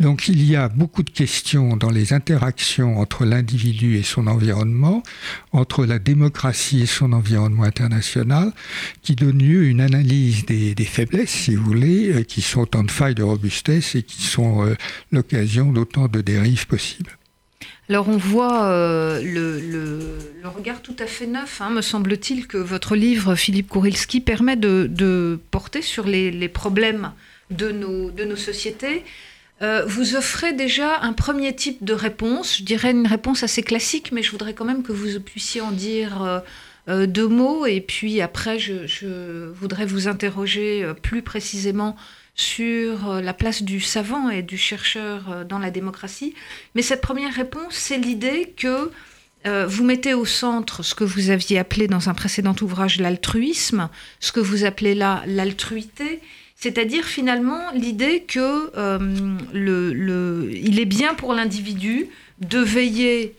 Donc 0.00 0.28
il 0.28 0.44
y 0.44 0.56
a 0.56 0.68
beaucoup 0.68 1.02
de 1.02 1.10
questions 1.10 1.76
dans 1.76 1.90
les 1.90 2.12
interactions 2.12 2.98
entre 2.98 3.24
l'individu 3.24 3.96
et 3.96 4.02
son 4.02 4.26
environnement, 4.26 5.02
entre 5.52 5.84
la 5.86 5.98
démocratie 5.98 6.82
et 6.82 6.86
son 6.86 7.12
environnement 7.12 7.64
international, 7.64 8.52
qui 9.02 9.16
donnent 9.16 9.42
lieu 9.42 9.62
à 9.62 9.66
une 9.66 9.80
analyse 9.80 10.46
des, 10.46 10.74
faiblesses, 10.84 11.30
si 11.30 11.54
vous 11.56 11.64
voulez, 11.64 12.12
euh, 12.12 12.22
qui 12.22 12.40
sont 12.40 12.76
en 12.76 12.86
faille 12.86 13.14
de 13.14 13.22
robustesse 13.22 13.94
et 13.94 14.02
qui 14.02 14.22
sont 14.22 14.64
euh, 14.64 14.76
l'occasion 15.10 15.65
d'autant 15.72 16.08
de 16.08 16.20
dérives 16.20 16.66
possibles. 16.66 17.16
Alors 17.88 18.08
on 18.08 18.16
voit 18.16 18.64
euh, 18.64 19.22
le, 19.22 20.48
regard 20.48 20.82
tout 20.82 20.96
à 20.98 21.06
fait 21.06 21.26
neuf, 21.26 21.60
hein, 21.60 21.70
me 21.70 21.82
semble-t-il, 21.82 22.48
que 22.48 22.56
votre 22.58 22.96
livre, 22.96 23.36
Philippe 23.36 23.68
Kourilski, 23.68 24.20
permet 24.20 24.56
de, 24.56 25.38
porter 25.50 25.82
sur 25.82 26.04
les, 26.04 26.48
problèmes 26.48 27.12
de 27.50 27.70
nos, 27.70 28.36
sociétés. 28.36 29.04
Euh, 29.62 29.84
vous 29.86 30.16
offrez 30.16 30.52
déjà 30.52 31.00
un 31.00 31.12
premier 31.12 31.54
type 31.54 31.84
de 31.84 31.94
réponse, 31.94 32.58
je 32.58 32.64
dirais 32.64 32.90
une 32.90 33.06
réponse 33.06 33.42
assez 33.42 33.62
classique, 33.62 34.10
mais 34.12 34.22
je 34.22 34.32
voudrais 34.32 34.52
quand 34.52 34.64
même 34.64 34.82
que 34.82 34.92
vous 34.92 35.20
puissiez 35.20 35.60
en 35.60 35.70
dire 35.70 36.42
euh, 36.88 37.06
deux 37.06 37.28
mots, 37.28 37.66
et 37.66 37.80
puis 37.80 38.20
après 38.20 38.58
je 38.58 39.48
voudrais 39.52 39.86
vous 39.86 40.08
interroger 40.08 40.86
plus 41.02 41.22
précisément 41.22 41.96
sur 42.36 43.10
euh, 43.10 43.20
la 43.22 43.32
place 43.32 43.62
du 43.62 43.80
savant 43.80 44.28
et 44.28 44.42
du 44.42 44.58
chercheur 44.58 45.30
euh, 45.30 45.44
dans 45.44 45.58
la 45.58 45.70
démocratie. 45.70 46.34
Mais 46.74 46.82
cette 46.82 47.00
première 47.00 47.34
réponse, 47.34 47.74
c'est 47.74 47.96
l'idée 47.96 48.52
que 48.56 48.90
euh, 49.46 49.66
vous 49.66 49.84
mettez 49.84 50.12
au 50.12 50.26
centre 50.26 50.82
ce 50.82 50.94
que 50.94 51.04
vous 51.04 51.30
aviez 51.30 51.58
appelé 51.58 51.88
dans 51.88 52.10
un 52.10 52.14
précédent 52.14 52.54
ouvrage 52.60 53.00
l'altruisme, 53.00 53.88
ce 54.20 54.32
que 54.32 54.40
vous 54.40 54.64
appelez 54.64 54.94
là 54.94 55.22
l'altruité, 55.26 56.20
c'est-à-dire 56.56 57.04
finalement 57.04 57.70
l'idée 57.74 58.22
que 58.26 58.70
le, 59.52 60.50
il 60.54 60.80
est 60.80 60.86
bien 60.86 61.14
pour 61.14 61.34
l'individu 61.34 62.08
de 62.40 62.58
veiller 62.58 63.34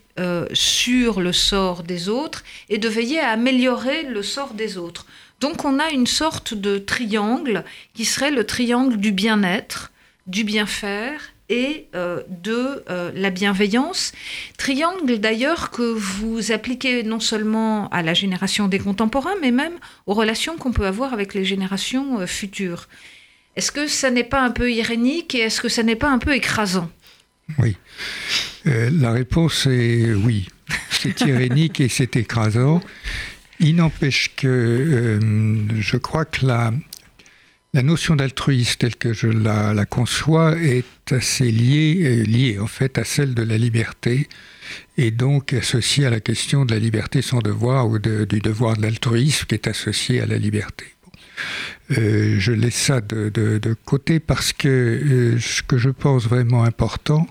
sur 0.54 1.20
le 1.20 1.34
sort 1.34 1.82
des 1.82 2.10
autres 2.10 2.44
et 2.70 2.78
de 2.78 2.88
veiller 2.88 3.20
à 3.20 3.32
améliorer 3.32 4.04
le 4.04 4.22
sort 4.22 4.54
des 4.54 4.78
autres. 4.78 5.08
Donc 5.40 5.66
on 5.66 5.80
a 5.80 5.90
une 5.92 6.08
sorte 6.08 6.54
de 6.54 6.78
triangle 6.78 7.64
qui 7.94 8.06
serait 8.06 8.32
le 8.32 8.44
triangle 8.44 8.98
du 8.98 9.12
bien-être, 9.12 9.92
du 10.26 10.44
bien-faire 10.44 11.34
et 11.50 11.88
euh, 11.96 12.24
de 12.30 12.84
euh, 12.90 13.12
la 13.16 13.30
bienveillance. 13.30 14.12
Triangle 14.58 15.20
d'ailleurs 15.20 15.72
que 15.72 15.94
vous 15.94 16.52
appliquez 16.52 17.04
non 17.04 17.20
seulement 17.20 17.88
à 17.90 18.02
la 18.02 18.14
génération 18.14 18.68
des 18.68 18.80
contemporains, 18.80 19.36
mais 19.42 19.52
même 19.52 19.74
aux 20.08 20.14
relations 20.14 20.58
qu'on 20.58 20.72
peut 20.72 20.86
avoir 20.86 21.14
avec 21.14 21.34
les 21.34 21.46
générations 21.46 22.20
euh, 22.20 22.28
futures. 22.28 22.88
Est-ce 23.56 23.72
que 23.72 23.88
ça 23.88 24.12
n'est 24.12 24.24
pas 24.24 24.42
un 24.42 24.52
peu 24.52 24.72
irénique 24.72 25.34
et 25.36 25.40
est-ce 25.40 25.62
que 25.62 25.70
ça 25.70 25.84
n'est 25.84 25.96
pas 25.96 26.10
un 26.10 26.20
peu 26.20 26.36
écrasant? 26.36 26.90
Oui. 27.60 27.78
la 28.66 29.12
réponse 29.12 29.68
est 29.68 30.14
oui. 30.14 30.48
C'est 30.92 31.22
irénique 31.22 31.80
et 31.80 31.88
c'est 31.88 32.18
écrasant. 32.18 32.82
Il 33.60 33.78
n'empêche 33.78 34.36
que 34.36 34.48
euh, 34.48 35.82
je 35.82 35.98
crois 35.98 36.26
que 36.26 36.46
la, 36.46 36.72
la 37.74 37.82
notion 37.82 38.16
d'altruisme 38.16 38.76
telle 38.78 38.96
que 38.96 39.14
je 39.14 39.28
la, 39.28 39.86
conçois 39.86 40.56
est 40.58 41.12
assez 41.12 41.52
liée, 41.52 42.02
euh, 42.04 42.24
liée 42.24 42.60
en 42.60 42.68
fait 42.68 43.00
à 43.00 43.04
celle 43.04 43.34
de 43.34 43.42
la 43.42 43.58
liberté 43.58 44.28
et 44.98 45.10
donc 45.10 45.54
associée 45.54 46.06
à 46.06 46.12
la 46.12 46.20
question 46.20 46.66
de 46.66 46.74
la 46.74 46.80
liberté 46.80 47.24
sans 47.24 47.40
devoir 47.40 47.88
ou 47.90 47.98
du 47.98 48.40
devoir 48.42 48.78
de 48.78 48.84
l'altruisme 48.84 49.46
qui 49.48 49.56
est 49.56 49.68
associé 49.68 50.22
à 50.22 50.28
la 50.28 50.38
liberté. 50.38 50.86
Euh, 51.98 52.36
je 52.40 52.52
laisse 52.52 52.76
ça 52.76 53.02
de, 53.02 53.30
de, 53.30 53.76
côté 53.86 54.20
parce 54.20 54.54
que 54.54 55.38
ce 55.40 55.64
que 55.64 55.78
je 55.78 55.90
pense 55.90 56.28
vraiment 56.28 56.64
important, 56.64 57.28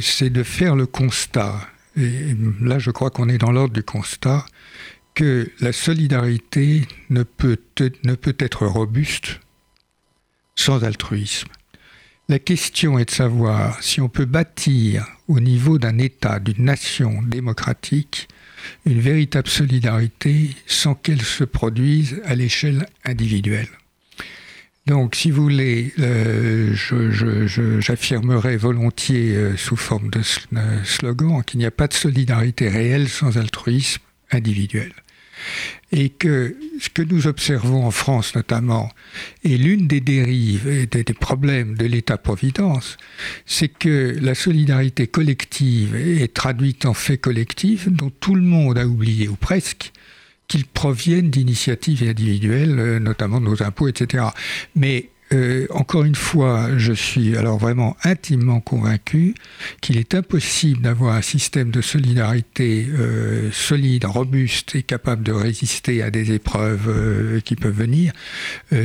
c'est 0.00 0.30
de 0.30 0.42
faire 0.42 0.76
le 0.76 0.86
constat. 0.86 1.68
Et 1.96 2.36
là, 2.60 2.78
je 2.78 2.90
crois 2.90 3.10
qu'on 3.10 3.28
est 3.28 3.38
dans 3.38 3.50
l'ordre 3.50 3.72
du 3.72 3.82
constat 3.82 4.44
que 5.18 5.50
la 5.58 5.72
solidarité 5.72 6.86
ne 7.10 7.24
peut, 7.24 7.58
être 8.38 8.66
robuste 8.66 9.40
sans 10.54 10.84
altruisme. 10.84 11.48
La 12.28 12.38
question 12.38 13.00
est 13.00 13.06
de 13.06 13.10
savoir 13.10 13.82
si 13.82 14.00
on 14.00 14.08
peut 14.08 14.26
bâtir 14.26 15.08
au 15.26 15.40
niveau 15.40 15.76
d'un 15.78 15.98
État, 15.98 16.38
d'une 16.38 16.64
nation 16.64 17.20
démocratique, 17.22 18.28
une 18.86 19.00
véritable 19.00 19.48
solidarité 19.48 20.54
sans 20.68 20.94
qu'elle 20.94 21.22
se 21.22 21.42
produise 21.42 22.22
à 22.24 22.36
l'échelle 22.36 22.86
individuelle. 23.04 23.70
Donc, 24.86 25.16
si 25.16 25.32
vous 25.32 25.42
voulez, 25.42 25.94
euh, 25.98 26.76
j'affirmerai 27.80 28.56
volontiers 28.56 29.34
euh, 29.34 29.56
sous 29.56 29.74
forme 29.74 30.10
de 30.10 30.20
euh, 30.56 30.84
slogan 30.84 31.42
qu'il 31.42 31.58
n'y 31.58 31.66
a 31.66 31.72
pas 31.72 31.88
de 31.88 31.94
solidarité 31.94 32.68
réelle 32.68 33.08
sans 33.08 33.36
altruisme 33.36 34.00
individuel 34.30 34.92
et 35.92 36.10
que 36.10 36.56
ce 36.80 36.88
que 36.88 37.02
nous 37.02 37.26
observons 37.26 37.84
en 37.84 37.90
France 37.90 38.34
notamment 38.34 38.90
est 39.44 39.56
l'une 39.56 39.86
des 39.86 40.00
dérives 40.00 40.68
et 40.68 40.86
des, 40.86 41.04
problèmes 41.14 41.76
de 41.76 41.86
l'État-providence, 41.86 42.96
c'est 43.46 43.68
que 43.68 44.16
la 44.20 44.34
solidarité 44.34 45.06
collective 45.06 45.96
est 45.96 46.32
traduite 46.32 46.86
en 46.86 46.94
fait 46.94 47.18
collectif 47.18 47.88
dont 47.88 48.10
tout 48.10 48.34
le 48.34 48.42
monde 48.42 48.78
a 48.78 48.86
oublié, 48.86 49.28
ou 49.28 49.36
presque, 49.36 49.92
qu'ils 50.46 50.66
proviennent 50.66 51.30
d'initiatives 51.30 52.02
individuelles, 52.02 52.98
notamment 52.98 53.40
de 53.40 53.46
nos 53.46 53.62
impôts, 53.62 53.88
etc. 53.88 54.24
Mais 54.74 55.10
euh, 55.32 55.66
encore 55.70 56.04
une 56.04 56.14
fois, 56.14 56.78
je 56.78 56.92
suis 56.92 57.36
alors 57.36 57.58
vraiment 57.58 57.96
intimement 58.02 58.60
convaincu 58.60 59.34
qu'il 59.80 59.98
est 59.98 60.14
impossible 60.14 60.82
d'avoir 60.82 61.14
un 61.14 61.22
système 61.22 61.70
de 61.70 61.82
solidarité 61.82 62.86
euh, 62.88 63.50
solide, 63.52 64.06
robuste 64.06 64.74
et 64.74 64.82
capable 64.82 65.22
de 65.22 65.32
résister 65.32 66.02
à 66.02 66.10
des 66.10 66.32
épreuves 66.32 66.88
euh, 66.88 67.40
qui 67.40 67.56
peuvent 67.56 67.76
venir 67.76 68.12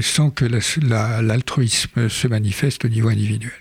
sans 0.02 0.30
que 0.30 0.46
l'altruisme 0.46 2.10
se 2.10 2.28
manifeste 2.28 2.86
au 2.86 2.90
niveau 2.90 3.10
individuel. 3.10 3.52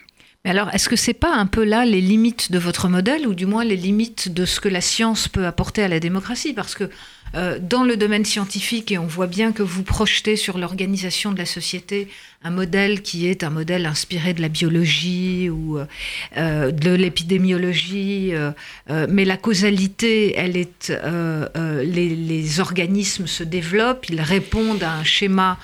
Mais 0.45 0.51
alors, 0.51 0.75
est-ce 0.75 0.89
que 0.89 0.97
c'est 0.97 1.15
pas 1.15 1.35
un 1.35 1.47
peu 1.47 1.65
là 1.65 1.85
les 1.85 2.01
limites 2.01 2.51
de 2.51 2.59
votre 2.59 2.89
modèle, 2.89 3.27
ou 3.29 3.35
du 3.35 3.47
moins 3.47 3.65
les 3.65 3.77
limites 3.77 4.33
de 4.33 4.45
ce 4.45 4.61
que 4.61 4.69
la 4.69 4.81
science 4.81 5.29
peut 5.29 5.47
apporter 5.47 5.83
à 5.83 5.89
la 5.89 6.01
démocratie? 6.01 6.53
Parce 6.53 6.75
que 6.75 6.91
dans 7.35 7.83
le 7.83 7.97
domaine 7.97 8.25
scientifique, 8.25 8.93
et 8.93 8.99
on 8.99 9.07
voit 9.07 9.27
bien 9.27 9.53
que 9.53 9.63
vous 9.63 9.83
projetez 9.83 10.37
sur 10.37 10.59
l'organisation 10.59 11.33
de 11.33 11.39
la 11.39 11.47
société 11.47 12.09
un 12.45 12.51
modèle 12.51 13.03
qui 13.03 13.27
est 13.27 13.45
un 13.45 13.51
modèle 13.51 13.87
inspiré 13.87 14.35
de 14.35 14.43
la 14.43 14.49
biologie 14.49 15.49
ou 15.49 15.79
euh, 16.37 16.71
de 16.71 16.91
l'épidémiologie, 16.91 18.35
euh, 18.35 18.53
mais 19.09 19.25
la 19.25 19.37
causalité, 19.37 20.37
elle 20.37 20.57
est, 20.57 20.93
les, 21.83 22.61
organismes 22.61 23.27
se 23.27 23.45
développent, 23.45 24.09
ils 24.09 24.21
répondent 24.21 24.83
à 24.83 24.93
un 24.93 25.05
schéma 25.05 25.59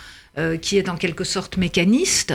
qui 0.63 0.79
est 0.79 0.89
en 0.89 0.97
quelque 0.97 1.25
sorte 1.25 1.57
mécaniste. 1.57 2.33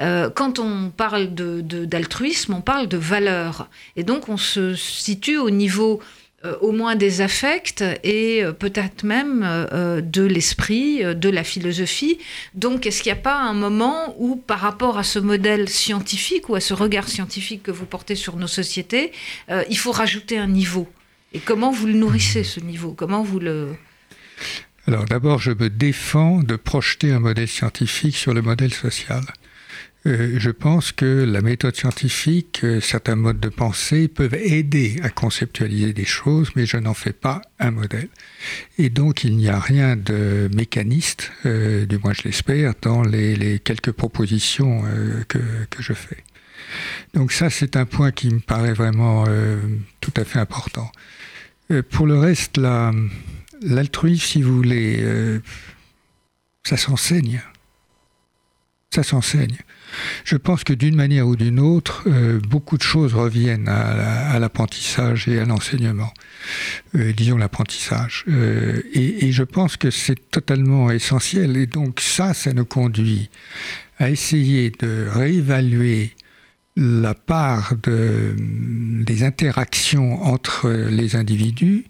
Euh, 0.00 0.30
quand 0.30 0.58
on 0.58 0.90
parle 0.90 1.28
d'altruisme, 1.34 2.54
on 2.54 2.60
parle 2.60 2.88
de 2.88 2.96
valeur. 2.96 3.68
Et 3.96 4.02
donc 4.02 4.28
on 4.28 4.36
se 4.36 4.74
situe 4.74 5.38
au 5.38 5.50
niveau 5.50 6.00
euh, 6.00 6.21
au 6.60 6.72
moins 6.72 6.96
des 6.96 7.20
affects 7.20 7.84
et 8.02 8.42
euh, 8.42 8.52
peut-être 8.52 9.04
même 9.04 9.40
de 10.02 10.22
l'esprit, 10.22 11.02
de 11.04 11.28
la 11.28 11.44
philosophie. 11.44 12.18
Donc 12.54 12.86
est-ce 12.86 13.02
qu'il 13.02 13.12
n'y 13.12 13.18
a 13.18 13.22
pas 13.22 13.38
un 13.38 13.54
moment 13.54 14.14
où 14.18 14.36
par 14.36 14.60
rapport 14.60 14.98
à 14.98 15.04
ce 15.04 15.18
modèle 15.18 15.68
scientifique 15.68 16.48
ou 16.48 16.54
à 16.54 16.60
ce 16.60 16.74
regard 16.74 17.08
scientifique 17.08 17.62
que 17.62 17.70
vous 17.70 17.86
portez 17.86 18.14
sur 18.14 18.36
nos 18.36 18.46
sociétés, 18.46 19.12
il 19.68 19.78
faut 19.78 19.92
rajouter 19.92 20.38
un 20.38 20.48
niveau? 20.48 20.88
Et 21.32 21.38
comment 21.38 21.70
vous 21.70 21.86
le 21.86 21.94
nourrissez 21.94 22.44
ce 22.44 22.60
niveau? 22.60 22.92
Comment 22.92 23.22
vous 23.22 23.38
le... 23.38 23.74
Alors 24.86 25.04
d'abord, 25.04 25.38
je 25.38 25.52
me 25.52 25.70
défends 25.70 26.42
de 26.42 26.56
projeter 26.56 27.12
un 27.12 27.20
modèle 27.20 27.48
scientifique 27.48 28.16
sur 28.16 28.34
le 28.34 28.42
modèle 28.42 28.74
social. 28.74 29.22
Euh, 30.04 30.34
je 30.38 30.50
pense 30.50 30.90
que 30.90 31.06
la 31.06 31.42
méthode 31.42 31.76
scientifique, 31.76 32.60
euh, 32.64 32.80
certains 32.80 33.14
modes 33.14 33.38
de 33.38 33.48
pensée 33.48 34.08
peuvent 34.08 34.34
aider 34.34 34.98
à 35.02 35.10
conceptualiser 35.10 35.92
des 35.92 36.04
choses, 36.04 36.50
mais 36.56 36.66
je 36.66 36.76
n'en 36.76 36.94
fais 36.94 37.12
pas 37.12 37.40
un 37.60 37.70
modèle. 37.70 38.08
Et 38.78 38.90
donc 38.90 39.22
il 39.22 39.36
n'y 39.36 39.48
a 39.48 39.60
rien 39.60 39.94
de 39.94 40.50
mécaniste, 40.54 41.30
euh, 41.46 41.86
du 41.86 41.98
moins 41.98 42.14
je 42.14 42.22
l'espère, 42.24 42.74
dans 42.82 43.02
les, 43.02 43.60
quelques 43.60 43.92
propositions 43.92 44.82
que, 45.28 45.38
que, 45.70 45.82
je 45.82 45.92
fais. 45.92 46.24
Donc 47.14 47.30
ça, 47.30 47.48
c'est 47.50 47.76
un 47.76 47.84
point 47.84 48.10
qui 48.10 48.28
me 48.28 48.40
paraît 48.40 48.72
vraiment 48.72 49.26
tout 50.00 50.12
à 50.16 50.24
fait 50.24 50.38
important. 50.38 50.90
pour 51.90 52.06
le 52.06 52.18
reste, 52.18 52.58
l'altruisme, 53.62 54.24
si 54.24 54.42
vous 54.42 54.56
voulez, 54.56 55.04
ça 56.64 56.76
s'enseigne. 56.76 57.42
Ça 58.90 59.02
s'enseigne. 59.02 59.58
Je 60.24 60.36
pense 60.36 60.64
que 60.64 60.72
d'une 60.72 60.96
manière 60.96 61.26
ou 61.26 61.36
d'une 61.36 61.60
autre, 61.60 62.04
euh, 62.06 62.40
beaucoup 62.40 62.76
de 62.76 62.82
choses 62.82 63.14
reviennent 63.14 63.68
à, 63.68 64.38
l'apprentissage 64.38 65.28
et 65.28 65.38
à 65.38 65.44
l'enseignement. 65.44 66.12
Euh, 66.94 67.12
disons 67.12 67.36
l'apprentissage. 67.36 68.24
Euh, 68.28 68.82
et, 68.92 69.32
je 69.32 69.42
pense 69.42 69.76
que 69.76 69.90
c'est 69.90 70.30
totalement 70.30 70.90
essentiel. 70.90 71.56
Et 71.56 71.66
donc 71.66 72.00
ça, 72.00 72.34
ça 72.34 72.52
nous 72.52 72.64
conduit 72.64 73.30
à 73.98 74.10
essayer 74.10 74.70
de 74.70 75.06
réévaluer 75.08 76.12
la 76.76 77.14
part 77.14 77.74
de, 77.82 78.34
des 78.38 79.24
interactions 79.24 80.22
entre 80.22 80.70
les 80.70 81.16
individus 81.16 81.84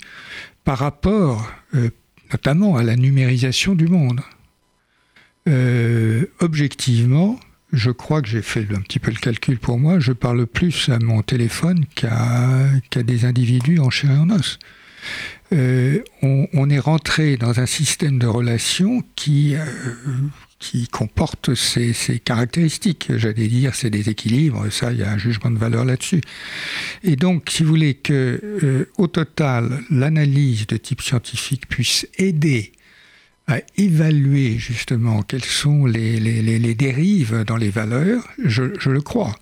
par 0.65 0.79
rapport 0.79 1.53
notamment 2.33 2.77
à 2.77 2.83
la 2.83 2.97
numérisation 2.97 3.75
du 3.75 3.87
monde. 3.87 4.21
objectivement, 6.41 7.39
je 7.73 7.91
crois 7.91 8.23
que 8.23 8.29
j'ai 8.29 8.43
fait 8.43 8.67
un 8.75 8.81
petit 8.81 8.99
peu 8.99 9.11
le 9.11 9.19
calcul 9.19 9.59
pour 9.59 9.79
moi, 9.79 9.99
je 9.99 10.13
parle 10.13 10.47
plus 10.47 10.89
à 10.89 10.99
mon 10.99 11.23
téléphone 11.23 11.85
qu'à 11.95 13.03
des 13.03 13.25
individus 13.25 13.79
en 13.79 13.91
chair 13.91 14.11
et 14.11 14.19
en 14.19 14.31
os. 14.31 14.59
Euh, 15.53 16.03
on, 16.23 16.71
est 16.71 16.79
rentré 16.79 17.37
dans 17.37 17.61
un 17.61 17.67
système 17.67 18.19
de 18.19 18.27
relations 18.27 19.03
qui, 19.17 19.55
euh, 19.55 19.65
qui 20.59 20.89
comporte 20.89 21.55
ces, 21.55 21.93
caractéristiques. 22.25 23.11
J'allais 23.17 23.49
dire, 23.49 23.75
c'est 23.75 23.91
des 23.91 24.09
équilibres, 24.09 24.73
ça, 24.73 24.93
il 24.93 25.01
y 25.01 25.03
a 25.03 25.11
un 25.11 25.19
jugement 25.19 25.51
de 25.51 25.59
valeur 25.59 25.85
là-dessus. 25.85 26.23
Et 27.03 27.17
donc, 27.17 27.51
si 27.51 27.65
vous 27.65 27.71
voulez 27.71 27.95
que, 27.95 28.41
euh, 28.63 28.91
au 28.97 29.09
total, 29.09 29.81
l'analyse 29.91 30.67
de 30.67 30.79
type 30.79 31.03
scientifique 31.03 31.69
puisse 31.69 32.07
aider 32.17 32.73
à 33.53 33.61
évaluer 33.77 34.57
justement 34.59 35.23
quelles 35.23 35.45
sont 35.45 35.85
les, 35.85 36.19
les, 36.19 36.75
dérives 36.75 37.45
dans 37.45 37.59
les 37.59 37.69
valeurs, 37.69 38.27
je, 38.43 38.63
le 38.63 39.01
crois. 39.03 39.35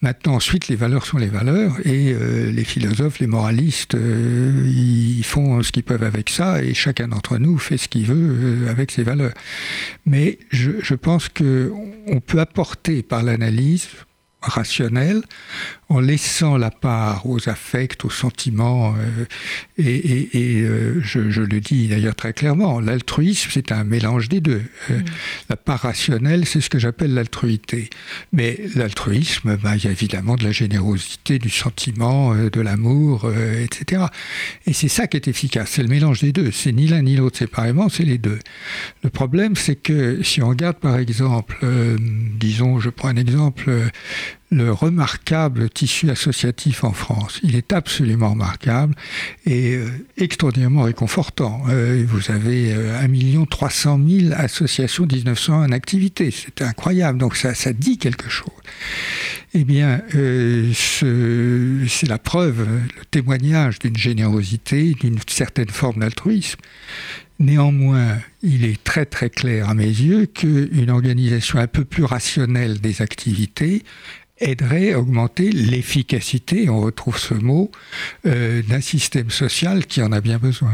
Maintenant, 0.00 0.34
ensuite, 0.34 0.68
les 0.68 0.76
valeurs 0.76 1.04
sont 1.04 1.18
les 1.18 1.26
valeurs 1.26 1.74
et 1.84 2.12
euh, 2.12 2.52
les 2.52 2.62
philosophes, 2.62 3.18
les 3.18 3.26
moralistes, 3.26 3.96
euh, 3.96 4.64
ils 4.64 5.24
font 5.24 5.60
ce 5.62 5.72
qu'ils 5.72 5.82
peuvent 5.82 6.04
avec 6.04 6.30
ça 6.30 6.62
et 6.62 6.72
chacun 6.72 7.08
d'entre 7.08 7.38
nous 7.38 7.58
fait 7.58 7.78
ce 7.78 7.88
qu'il 7.88 8.06
veut 8.06 8.14
euh, 8.66 8.70
avec 8.70 8.92
ses 8.92 9.02
valeurs. 9.02 9.34
Mais 10.06 10.38
je, 10.50 10.70
je 10.80 10.94
pense 10.94 11.28
qu'on 11.28 12.20
peut 12.24 12.38
apporter 12.38 13.02
par 13.02 13.24
l'analyse 13.24 13.88
rationnelle 14.40 15.22
en 15.90 16.00
laissant 16.00 16.58
la 16.58 16.70
part 16.70 17.26
aux 17.26 17.48
affects, 17.48 18.04
aux 18.04 18.10
sentiments, 18.10 18.94
euh, 18.98 19.24
et, 19.78 20.28
euh, 20.62 21.00
je, 21.00 21.40
le 21.40 21.60
dis 21.60 21.88
d'ailleurs 21.88 22.14
très 22.14 22.34
clairement, 22.34 22.78
l'altruisme 22.78 23.48
c'est 23.52 23.72
un 23.72 23.84
mélange 23.84 24.28
des 24.28 24.40
deux. 24.40 24.62
Euh, 24.90 24.98
mm. 24.98 25.04
La 25.48 25.56
part 25.56 25.80
rationnelle 25.80 26.44
c'est 26.44 26.60
ce 26.60 26.68
que 26.68 26.78
j'appelle 26.78 27.14
l'altruité. 27.14 27.88
Mais 28.32 28.60
l'altruisme, 28.74 29.56
bah, 29.56 29.76
il 29.76 29.84
y 29.84 29.88
a 29.88 29.90
évidemment 29.90 30.36
de 30.36 30.44
la 30.44 30.52
générosité, 30.52 31.38
du 31.38 31.48
sentiment, 31.48 32.34
de 32.34 32.60
l'amour, 32.60 33.30
etc. 33.62 34.02
Et 34.66 34.74
c'est 34.74 34.88
ça 34.88 35.06
qui 35.06 35.16
est 35.16 35.26
efficace, 35.26 35.70
c'est 35.72 35.82
le 35.82 35.88
mélange 35.88 36.20
des 36.20 36.32
deux. 36.32 36.50
C'est 36.50 36.72
ni 36.72 36.86
l'un 36.86 37.02
ni 37.02 37.16
l'autre 37.16 37.38
séparément, 37.38 37.88
c'est 37.88 38.04
les 38.04 38.18
deux. 38.18 38.38
Le 39.02 39.08
problème 39.08 39.56
c'est 39.56 39.76
que 39.76 40.22
si 40.22 40.42
on 40.42 40.48
regarde 40.48 40.76
par 40.76 40.98
exemple, 40.98 41.66
disons, 42.38 42.78
je 42.78 42.90
prends 42.90 43.08
un 43.08 43.16
exemple, 43.16 43.70
le 44.50 44.72
remarquable 44.72 45.68
tissu 45.68 46.10
associatif 46.10 46.84
en 46.84 46.92
France. 46.92 47.38
Il 47.42 47.54
est 47.54 47.72
absolument 47.72 48.30
remarquable 48.30 48.94
et 49.44 49.74
euh, 49.74 49.88
extraordinairement 50.16 50.82
réconfortant. 50.82 51.62
Euh, 51.68 52.04
vous 52.08 52.30
avez 52.30 52.72
1 52.72 53.44
300 53.44 54.00
000 54.08 54.32
associations 54.34 55.06
1900 55.06 55.64
en 55.64 55.72
activité. 55.72 56.30
C'est 56.30 56.62
incroyable. 56.62 57.18
Donc 57.18 57.36
ça, 57.36 57.54
ça 57.54 57.72
dit 57.72 57.98
quelque 57.98 58.30
chose. 58.30 58.48
Eh 59.54 59.64
bien, 59.64 60.02
euh, 60.14 60.72
c'est 60.74 62.08
la 62.08 62.18
preuve, 62.18 62.66
le 62.98 63.04
témoignage 63.10 63.78
d'une 63.78 63.96
générosité, 63.96 64.94
d'une 65.00 65.18
certaine 65.26 65.70
forme 65.70 66.00
d'altruisme. 66.00 66.60
Néanmoins, 67.40 68.18
il 68.42 68.64
est 68.64 68.82
très 68.82 69.06
très 69.06 69.30
clair 69.30 69.68
à 69.68 69.74
mes 69.74 69.86
yeux 69.86 70.26
qu'une 70.26 70.90
organisation 70.90 71.58
un 71.60 71.68
peu 71.68 71.84
plus 71.84 72.04
rationnelle 72.04 72.80
des 72.80 73.00
activités 73.00 73.84
aiderait 74.40 74.92
à 74.92 74.98
augmenter 74.98 75.50
l'efficacité, 75.50 76.68
on 76.68 76.80
retrouve 76.80 77.18
ce 77.18 77.34
mot, 77.34 77.70
euh, 78.26 78.62
d'un 78.62 78.80
système 78.80 79.30
social 79.30 79.86
qui 79.86 80.02
en 80.02 80.12
a 80.12 80.20
bien 80.20 80.38
besoin. 80.38 80.72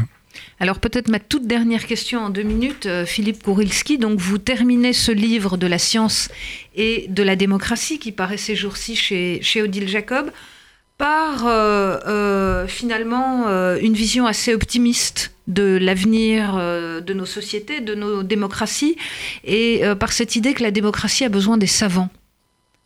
Alors 0.59 0.79
peut-être 0.79 1.07
ma 1.07 1.19
toute 1.19 1.47
dernière 1.47 1.85
question 1.85 2.19
en 2.19 2.29
deux 2.29 2.43
minutes, 2.43 2.85
euh, 2.85 3.05
Philippe 3.05 3.43
Kourilski. 3.43 3.97
Donc 3.97 4.19
vous 4.19 4.37
terminez 4.37 4.93
ce 4.93 5.11
livre 5.11 5.57
de 5.57 5.67
la 5.67 5.77
science 5.77 6.29
et 6.75 7.05
de 7.09 7.23
la 7.23 7.35
démocratie 7.35 7.99
qui 7.99 8.11
paraît 8.11 8.37
ces 8.37 8.55
jours-ci 8.55 8.95
chez, 8.95 9.39
chez 9.41 9.61
Odile 9.61 9.87
Jacob 9.87 10.31
par 10.97 11.43
euh, 11.45 12.67
finalement 12.67 13.49
une 13.75 13.93
vision 13.93 14.25
assez 14.25 14.53
optimiste 14.53 15.33
de 15.47 15.77
l'avenir 15.77 16.55
de 16.55 17.13
nos 17.13 17.25
sociétés, 17.25 17.81
de 17.81 17.95
nos 17.95 18.23
démocraties, 18.23 18.95
et 19.43 19.81
par 19.99 20.13
cette 20.13 20.37
idée 20.37 20.53
que 20.53 20.63
la 20.63 20.71
démocratie 20.71 21.25
a 21.25 21.29
besoin 21.29 21.57
des 21.57 21.67
savants. 21.67 22.09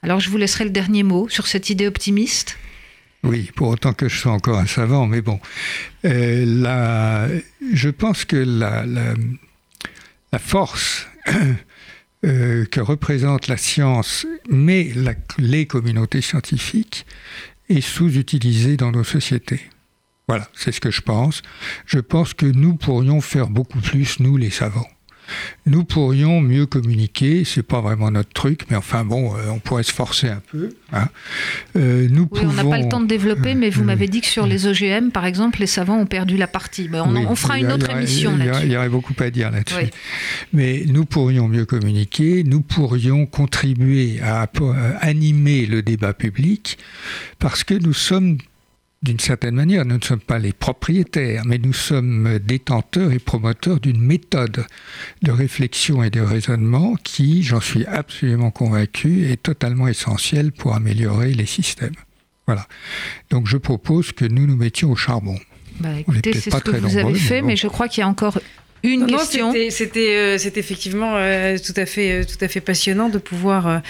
Alors 0.02 0.20
je 0.20 0.30
vous 0.30 0.38
laisserai 0.38 0.64
le 0.64 0.70
dernier 0.70 1.04
mot 1.04 1.28
sur 1.30 1.48
cette 1.48 1.70
idée 1.70 1.88
optimiste. 1.88 2.58
Oui, 3.24 3.52
pour 3.56 3.68
autant 3.68 3.94
que 3.94 4.08
je 4.08 4.18
sois 4.18 4.32
encore 4.32 4.58
un 4.60 4.68
savant, 4.68 5.06
mais 5.06 5.22
bon. 5.22 5.40
Euh, 6.06 7.40
je 7.74 7.90
pense 7.90 8.24
que 8.24 8.38
la, 8.38 9.16
force 10.40 11.06
euh, 12.26 12.66
que 12.66 12.80
représente 12.80 13.48
la 13.48 13.58
science, 13.58 14.26
mais 14.50 14.92
les 15.38 15.66
communautés 15.66 16.22
scientifiques, 16.22 17.06
est 17.70 17.82
sous-utilisée 17.82 18.78
dans 18.78 18.92
nos 18.92 19.04
sociétés. 19.04 19.62
Voilà, 20.28 20.48
c'est 20.54 20.72
ce 20.72 20.80
que 20.80 20.92
je 20.92 21.02
pense. 21.02 21.42
Je 21.86 22.00
pense 22.00 22.34
que 22.34 22.46
nous 22.46 22.76
pourrions 22.76 23.22
faire 23.22 23.50
beaucoup 23.50 23.80
plus, 23.80 24.20
nous 24.20 24.38
les 24.38 24.50
savants. 24.50 24.88
Nous 25.66 25.84
pourrions 25.84 26.42
mieux 26.42 26.66
communiquer, 26.66 27.44
c'est 27.46 27.64
pas 27.64 27.82
vraiment 27.82 28.12
notre 28.12 28.34
truc, 28.34 28.66
mais 28.70 28.76
enfin 28.76 29.04
bon, 29.04 29.36
euh, 29.36 29.50
on 29.52 29.60
pourrait 29.60 29.84
se 29.84 29.94
forcer 29.94 30.30
un 30.30 30.42
peu. 30.52 30.70
Hein. 30.94 31.08
Euh, 31.76 32.08
nous 32.10 32.28
oui, 32.32 32.42
on 32.44 32.54
n'a 32.54 32.64
pas 32.64 32.78
le 32.78 32.90
temps 32.90 33.02
de 33.02 33.08
développer, 33.08 33.56
mais 33.56 33.70
vous 33.70 33.82
euh, 33.82 33.86
m'avez 33.86 34.08
dit 34.08 34.22
que 34.22 34.28
sur 34.28 34.48
les 34.48 34.68
OGM, 34.68 35.10
par 35.12 35.26
exemple, 35.26 35.60
les 35.60 35.68
savants 35.68 35.98
ont 35.98 36.06
perdu 36.06 36.38
la 36.38 36.48
partie. 36.48 36.90
on, 36.92 37.36
fera 37.36 37.60
une 37.60 37.72
autre 37.72 37.90
émission 37.90 38.36
là-dessus. 38.38 38.66
Il 38.66 38.72
y 38.72 38.78
aurait 38.78 38.90
beaucoup 38.90 39.14
à 39.20 39.30
dire 39.30 39.52
là-dessus. 39.52 39.92
Mais 40.54 40.84
nous 40.88 41.06
pourrions 41.06 41.48
mieux 41.48 41.66
communiquer, 41.66 42.44
nous 42.44 42.62
pourrions 42.62 43.26
contribuer 43.26 44.20
à 44.22 44.50
animer 45.02 45.66
le 45.66 45.82
débat 45.82 46.14
public, 46.14 46.78
parce 47.40 47.64
que 47.64 47.74
nous 47.74 47.94
sommes 47.94 48.38
d'une 49.02 49.20
certaine 49.20 49.56
manière, 49.56 49.86
nous 49.86 49.98
ne 49.98 50.04
sommes 50.04 50.20
pas 50.20 50.40
les 50.40 50.52
propriétaires, 50.52 51.44
mais 51.46 51.58
nous 51.58 51.74
sommes 51.74 52.38
détenteurs 52.40 53.12
et 53.12 53.20
promoteurs 53.20 53.80
d'une 53.80 54.02
méthode 54.02 54.66
de 55.22 55.32
réflexion 55.32 56.04
et 56.04 56.10
de 56.10 56.20
raisonnement 56.20 56.96
qui, 57.04 57.44
j'en 57.44 57.62
suis 57.62 57.86
absolument 57.86 58.52
convaincu, 58.52 59.32
est 59.32 59.42
totalement 59.42 59.88
essentielle 59.88 60.52
pour 60.52 60.76
améliorer 60.76 61.34
les 61.34 61.46
systèmes. 61.46 61.96
Voilà. 62.46 62.68
Donc 63.30 63.48
je 63.48 63.58
propose 63.58 64.12
que 64.12 64.26
nous 64.26 64.46
nous 64.46 64.58
mettions 64.58 64.92
au 64.92 64.96
charbon. 64.96 65.40
Bah, 65.80 65.98
écoutez, 65.98 66.34
c'est 66.34 66.52
ce 66.52 66.58
que 66.58 66.72
vous 66.72 66.98
avez 66.98 67.16
fait, 67.16 67.42
mais, 67.42 67.56
je 67.56 67.68
crois 67.68 67.88
qu'il 67.88 68.02
y 68.02 68.04
a 68.04 68.08
encore 68.08 68.40
une 68.84 69.06
question. 69.06 69.54
C'était 69.70 70.16
euh, 70.16 70.38
effectivement 70.38 71.16
euh, 71.16 71.58
tout, 71.58 71.74
à 71.76 71.86
fait, 71.86 72.22
euh, 72.22 72.24
tout 72.24 72.44
à 72.44 72.48
fait 72.48 72.62
passionnant 72.62 73.10
de 73.10 73.18
pouvoir 73.18 73.82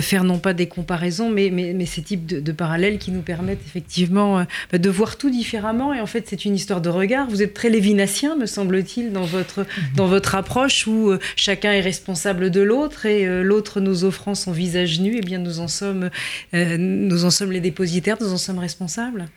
faire 0.00 0.24
non 0.24 0.38
pas 0.38 0.52
des 0.52 0.66
comparaisons, 0.66 1.30
mais, 1.30 1.50
mais, 1.50 1.72
mais 1.72 1.86
ces 1.86 2.02
types 2.02 2.26
de, 2.26 2.52
parallèles 2.52 2.98
qui 2.98 3.10
nous 3.10 3.20
permettent 3.20 3.60
effectivement 3.66 4.44
bah, 4.72 4.78
de 4.78 4.90
voir 4.90 5.16
tout 5.16 5.30
différemment. 5.30 5.92
Et 5.92 6.00
en 6.00 6.06
fait, 6.06 6.26
c'est 6.28 6.44
une 6.44 6.54
histoire 6.54 6.80
de 6.80 6.88
regard. 6.88 7.28
Vous 7.28 7.42
êtes 7.42 7.54
très 7.54 7.70
lévinassien, 7.70 8.36
me 8.36 8.46
semble-t-il, 8.46 9.12
dans 9.12 9.24
votre, 9.24 9.60
mhm. 9.60 9.66
dans 9.96 10.06
votre 10.06 10.34
approche 10.34 10.86
où 10.86 11.12
chacun 11.36 11.72
est 11.72 11.80
responsable 11.80 12.50
de 12.50 12.60
l'autre 12.60 13.06
et 13.06 13.42
l'autre 13.42 13.80
nous 13.80 14.04
offrant 14.04 14.34
son 14.34 14.52
visage 14.52 15.00
nu, 15.00 15.14
et 15.14 15.18
eh 15.18 15.20
bien 15.20 15.38
nous 15.38 15.60
en 15.60 15.68
sommes, 15.68 16.10
nous 16.52 17.24
en 17.24 17.30
sommes 17.30 17.52
les 17.52 17.60
dépositaires, 17.60 18.16
nous 18.20 18.32
en 18.32 18.38
sommes 18.38 18.58
responsables. 18.58 19.28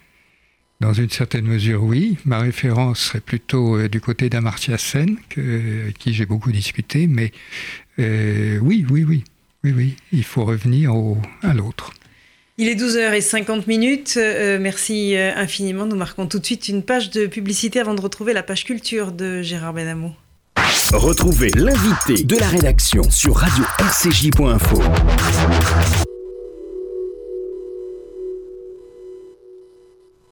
Dans 0.80 0.94
une 0.94 1.10
certaine 1.10 1.46
mesure, 1.46 1.84
oui. 1.84 2.18
Ma 2.24 2.40
référence 2.40 3.00
serait 3.00 3.20
plutôt 3.20 3.76
euh, 3.76 3.90
du 3.90 4.00
côté 4.00 4.30
d'Amartya 4.30 4.78
Sen, 4.78 5.18
que, 5.28 5.90
qui 6.00 6.14
j'ai 6.14 6.26
beaucoup 6.26 6.54
discuté, 6.54 7.06
mais 7.08 7.34
euh, 8.00 8.60
oui, 8.62 8.86
oui, 8.90 9.04
oui, 9.04 9.26
oui, 9.66 9.74
oui, 9.76 9.96
il 10.14 10.24
faut 10.24 10.46
revenir 10.46 10.96
au, 10.96 11.18
à 11.44 11.54
l'autre. 11.54 11.92
Il 12.58 12.70
est 12.70 12.76
12h50 12.76 13.68
minutes. 13.68 14.16
Euh, 14.18 14.58
merci 14.60 15.16
infiniment. 15.18 15.86
Nous 15.86 15.98
marquons 15.98 16.28
tout 16.28 16.40
de 16.40 16.46
suite 16.46 16.70
une 16.70 16.84
page 16.84 17.10
de 17.10 17.28
publicité 17.28 17.80
avant 17.80 17.94
de 17.94 18.02
retrouver 18.02 18.32
la 18.32 18.44
page 18.44 18.64
culture 18.64 19.12
de 19.12 19.42
Gérard 19.42 19.74
Benamou. 19.74 20.14
Retrouvez 20.94 21.52
l'invité 21.52 22.24
de 22.24 22.38
la 22.38 22.48
rédaction 22.48 23.04
sur 23.10 23.36
radio-rcj.info. 23.36 24.82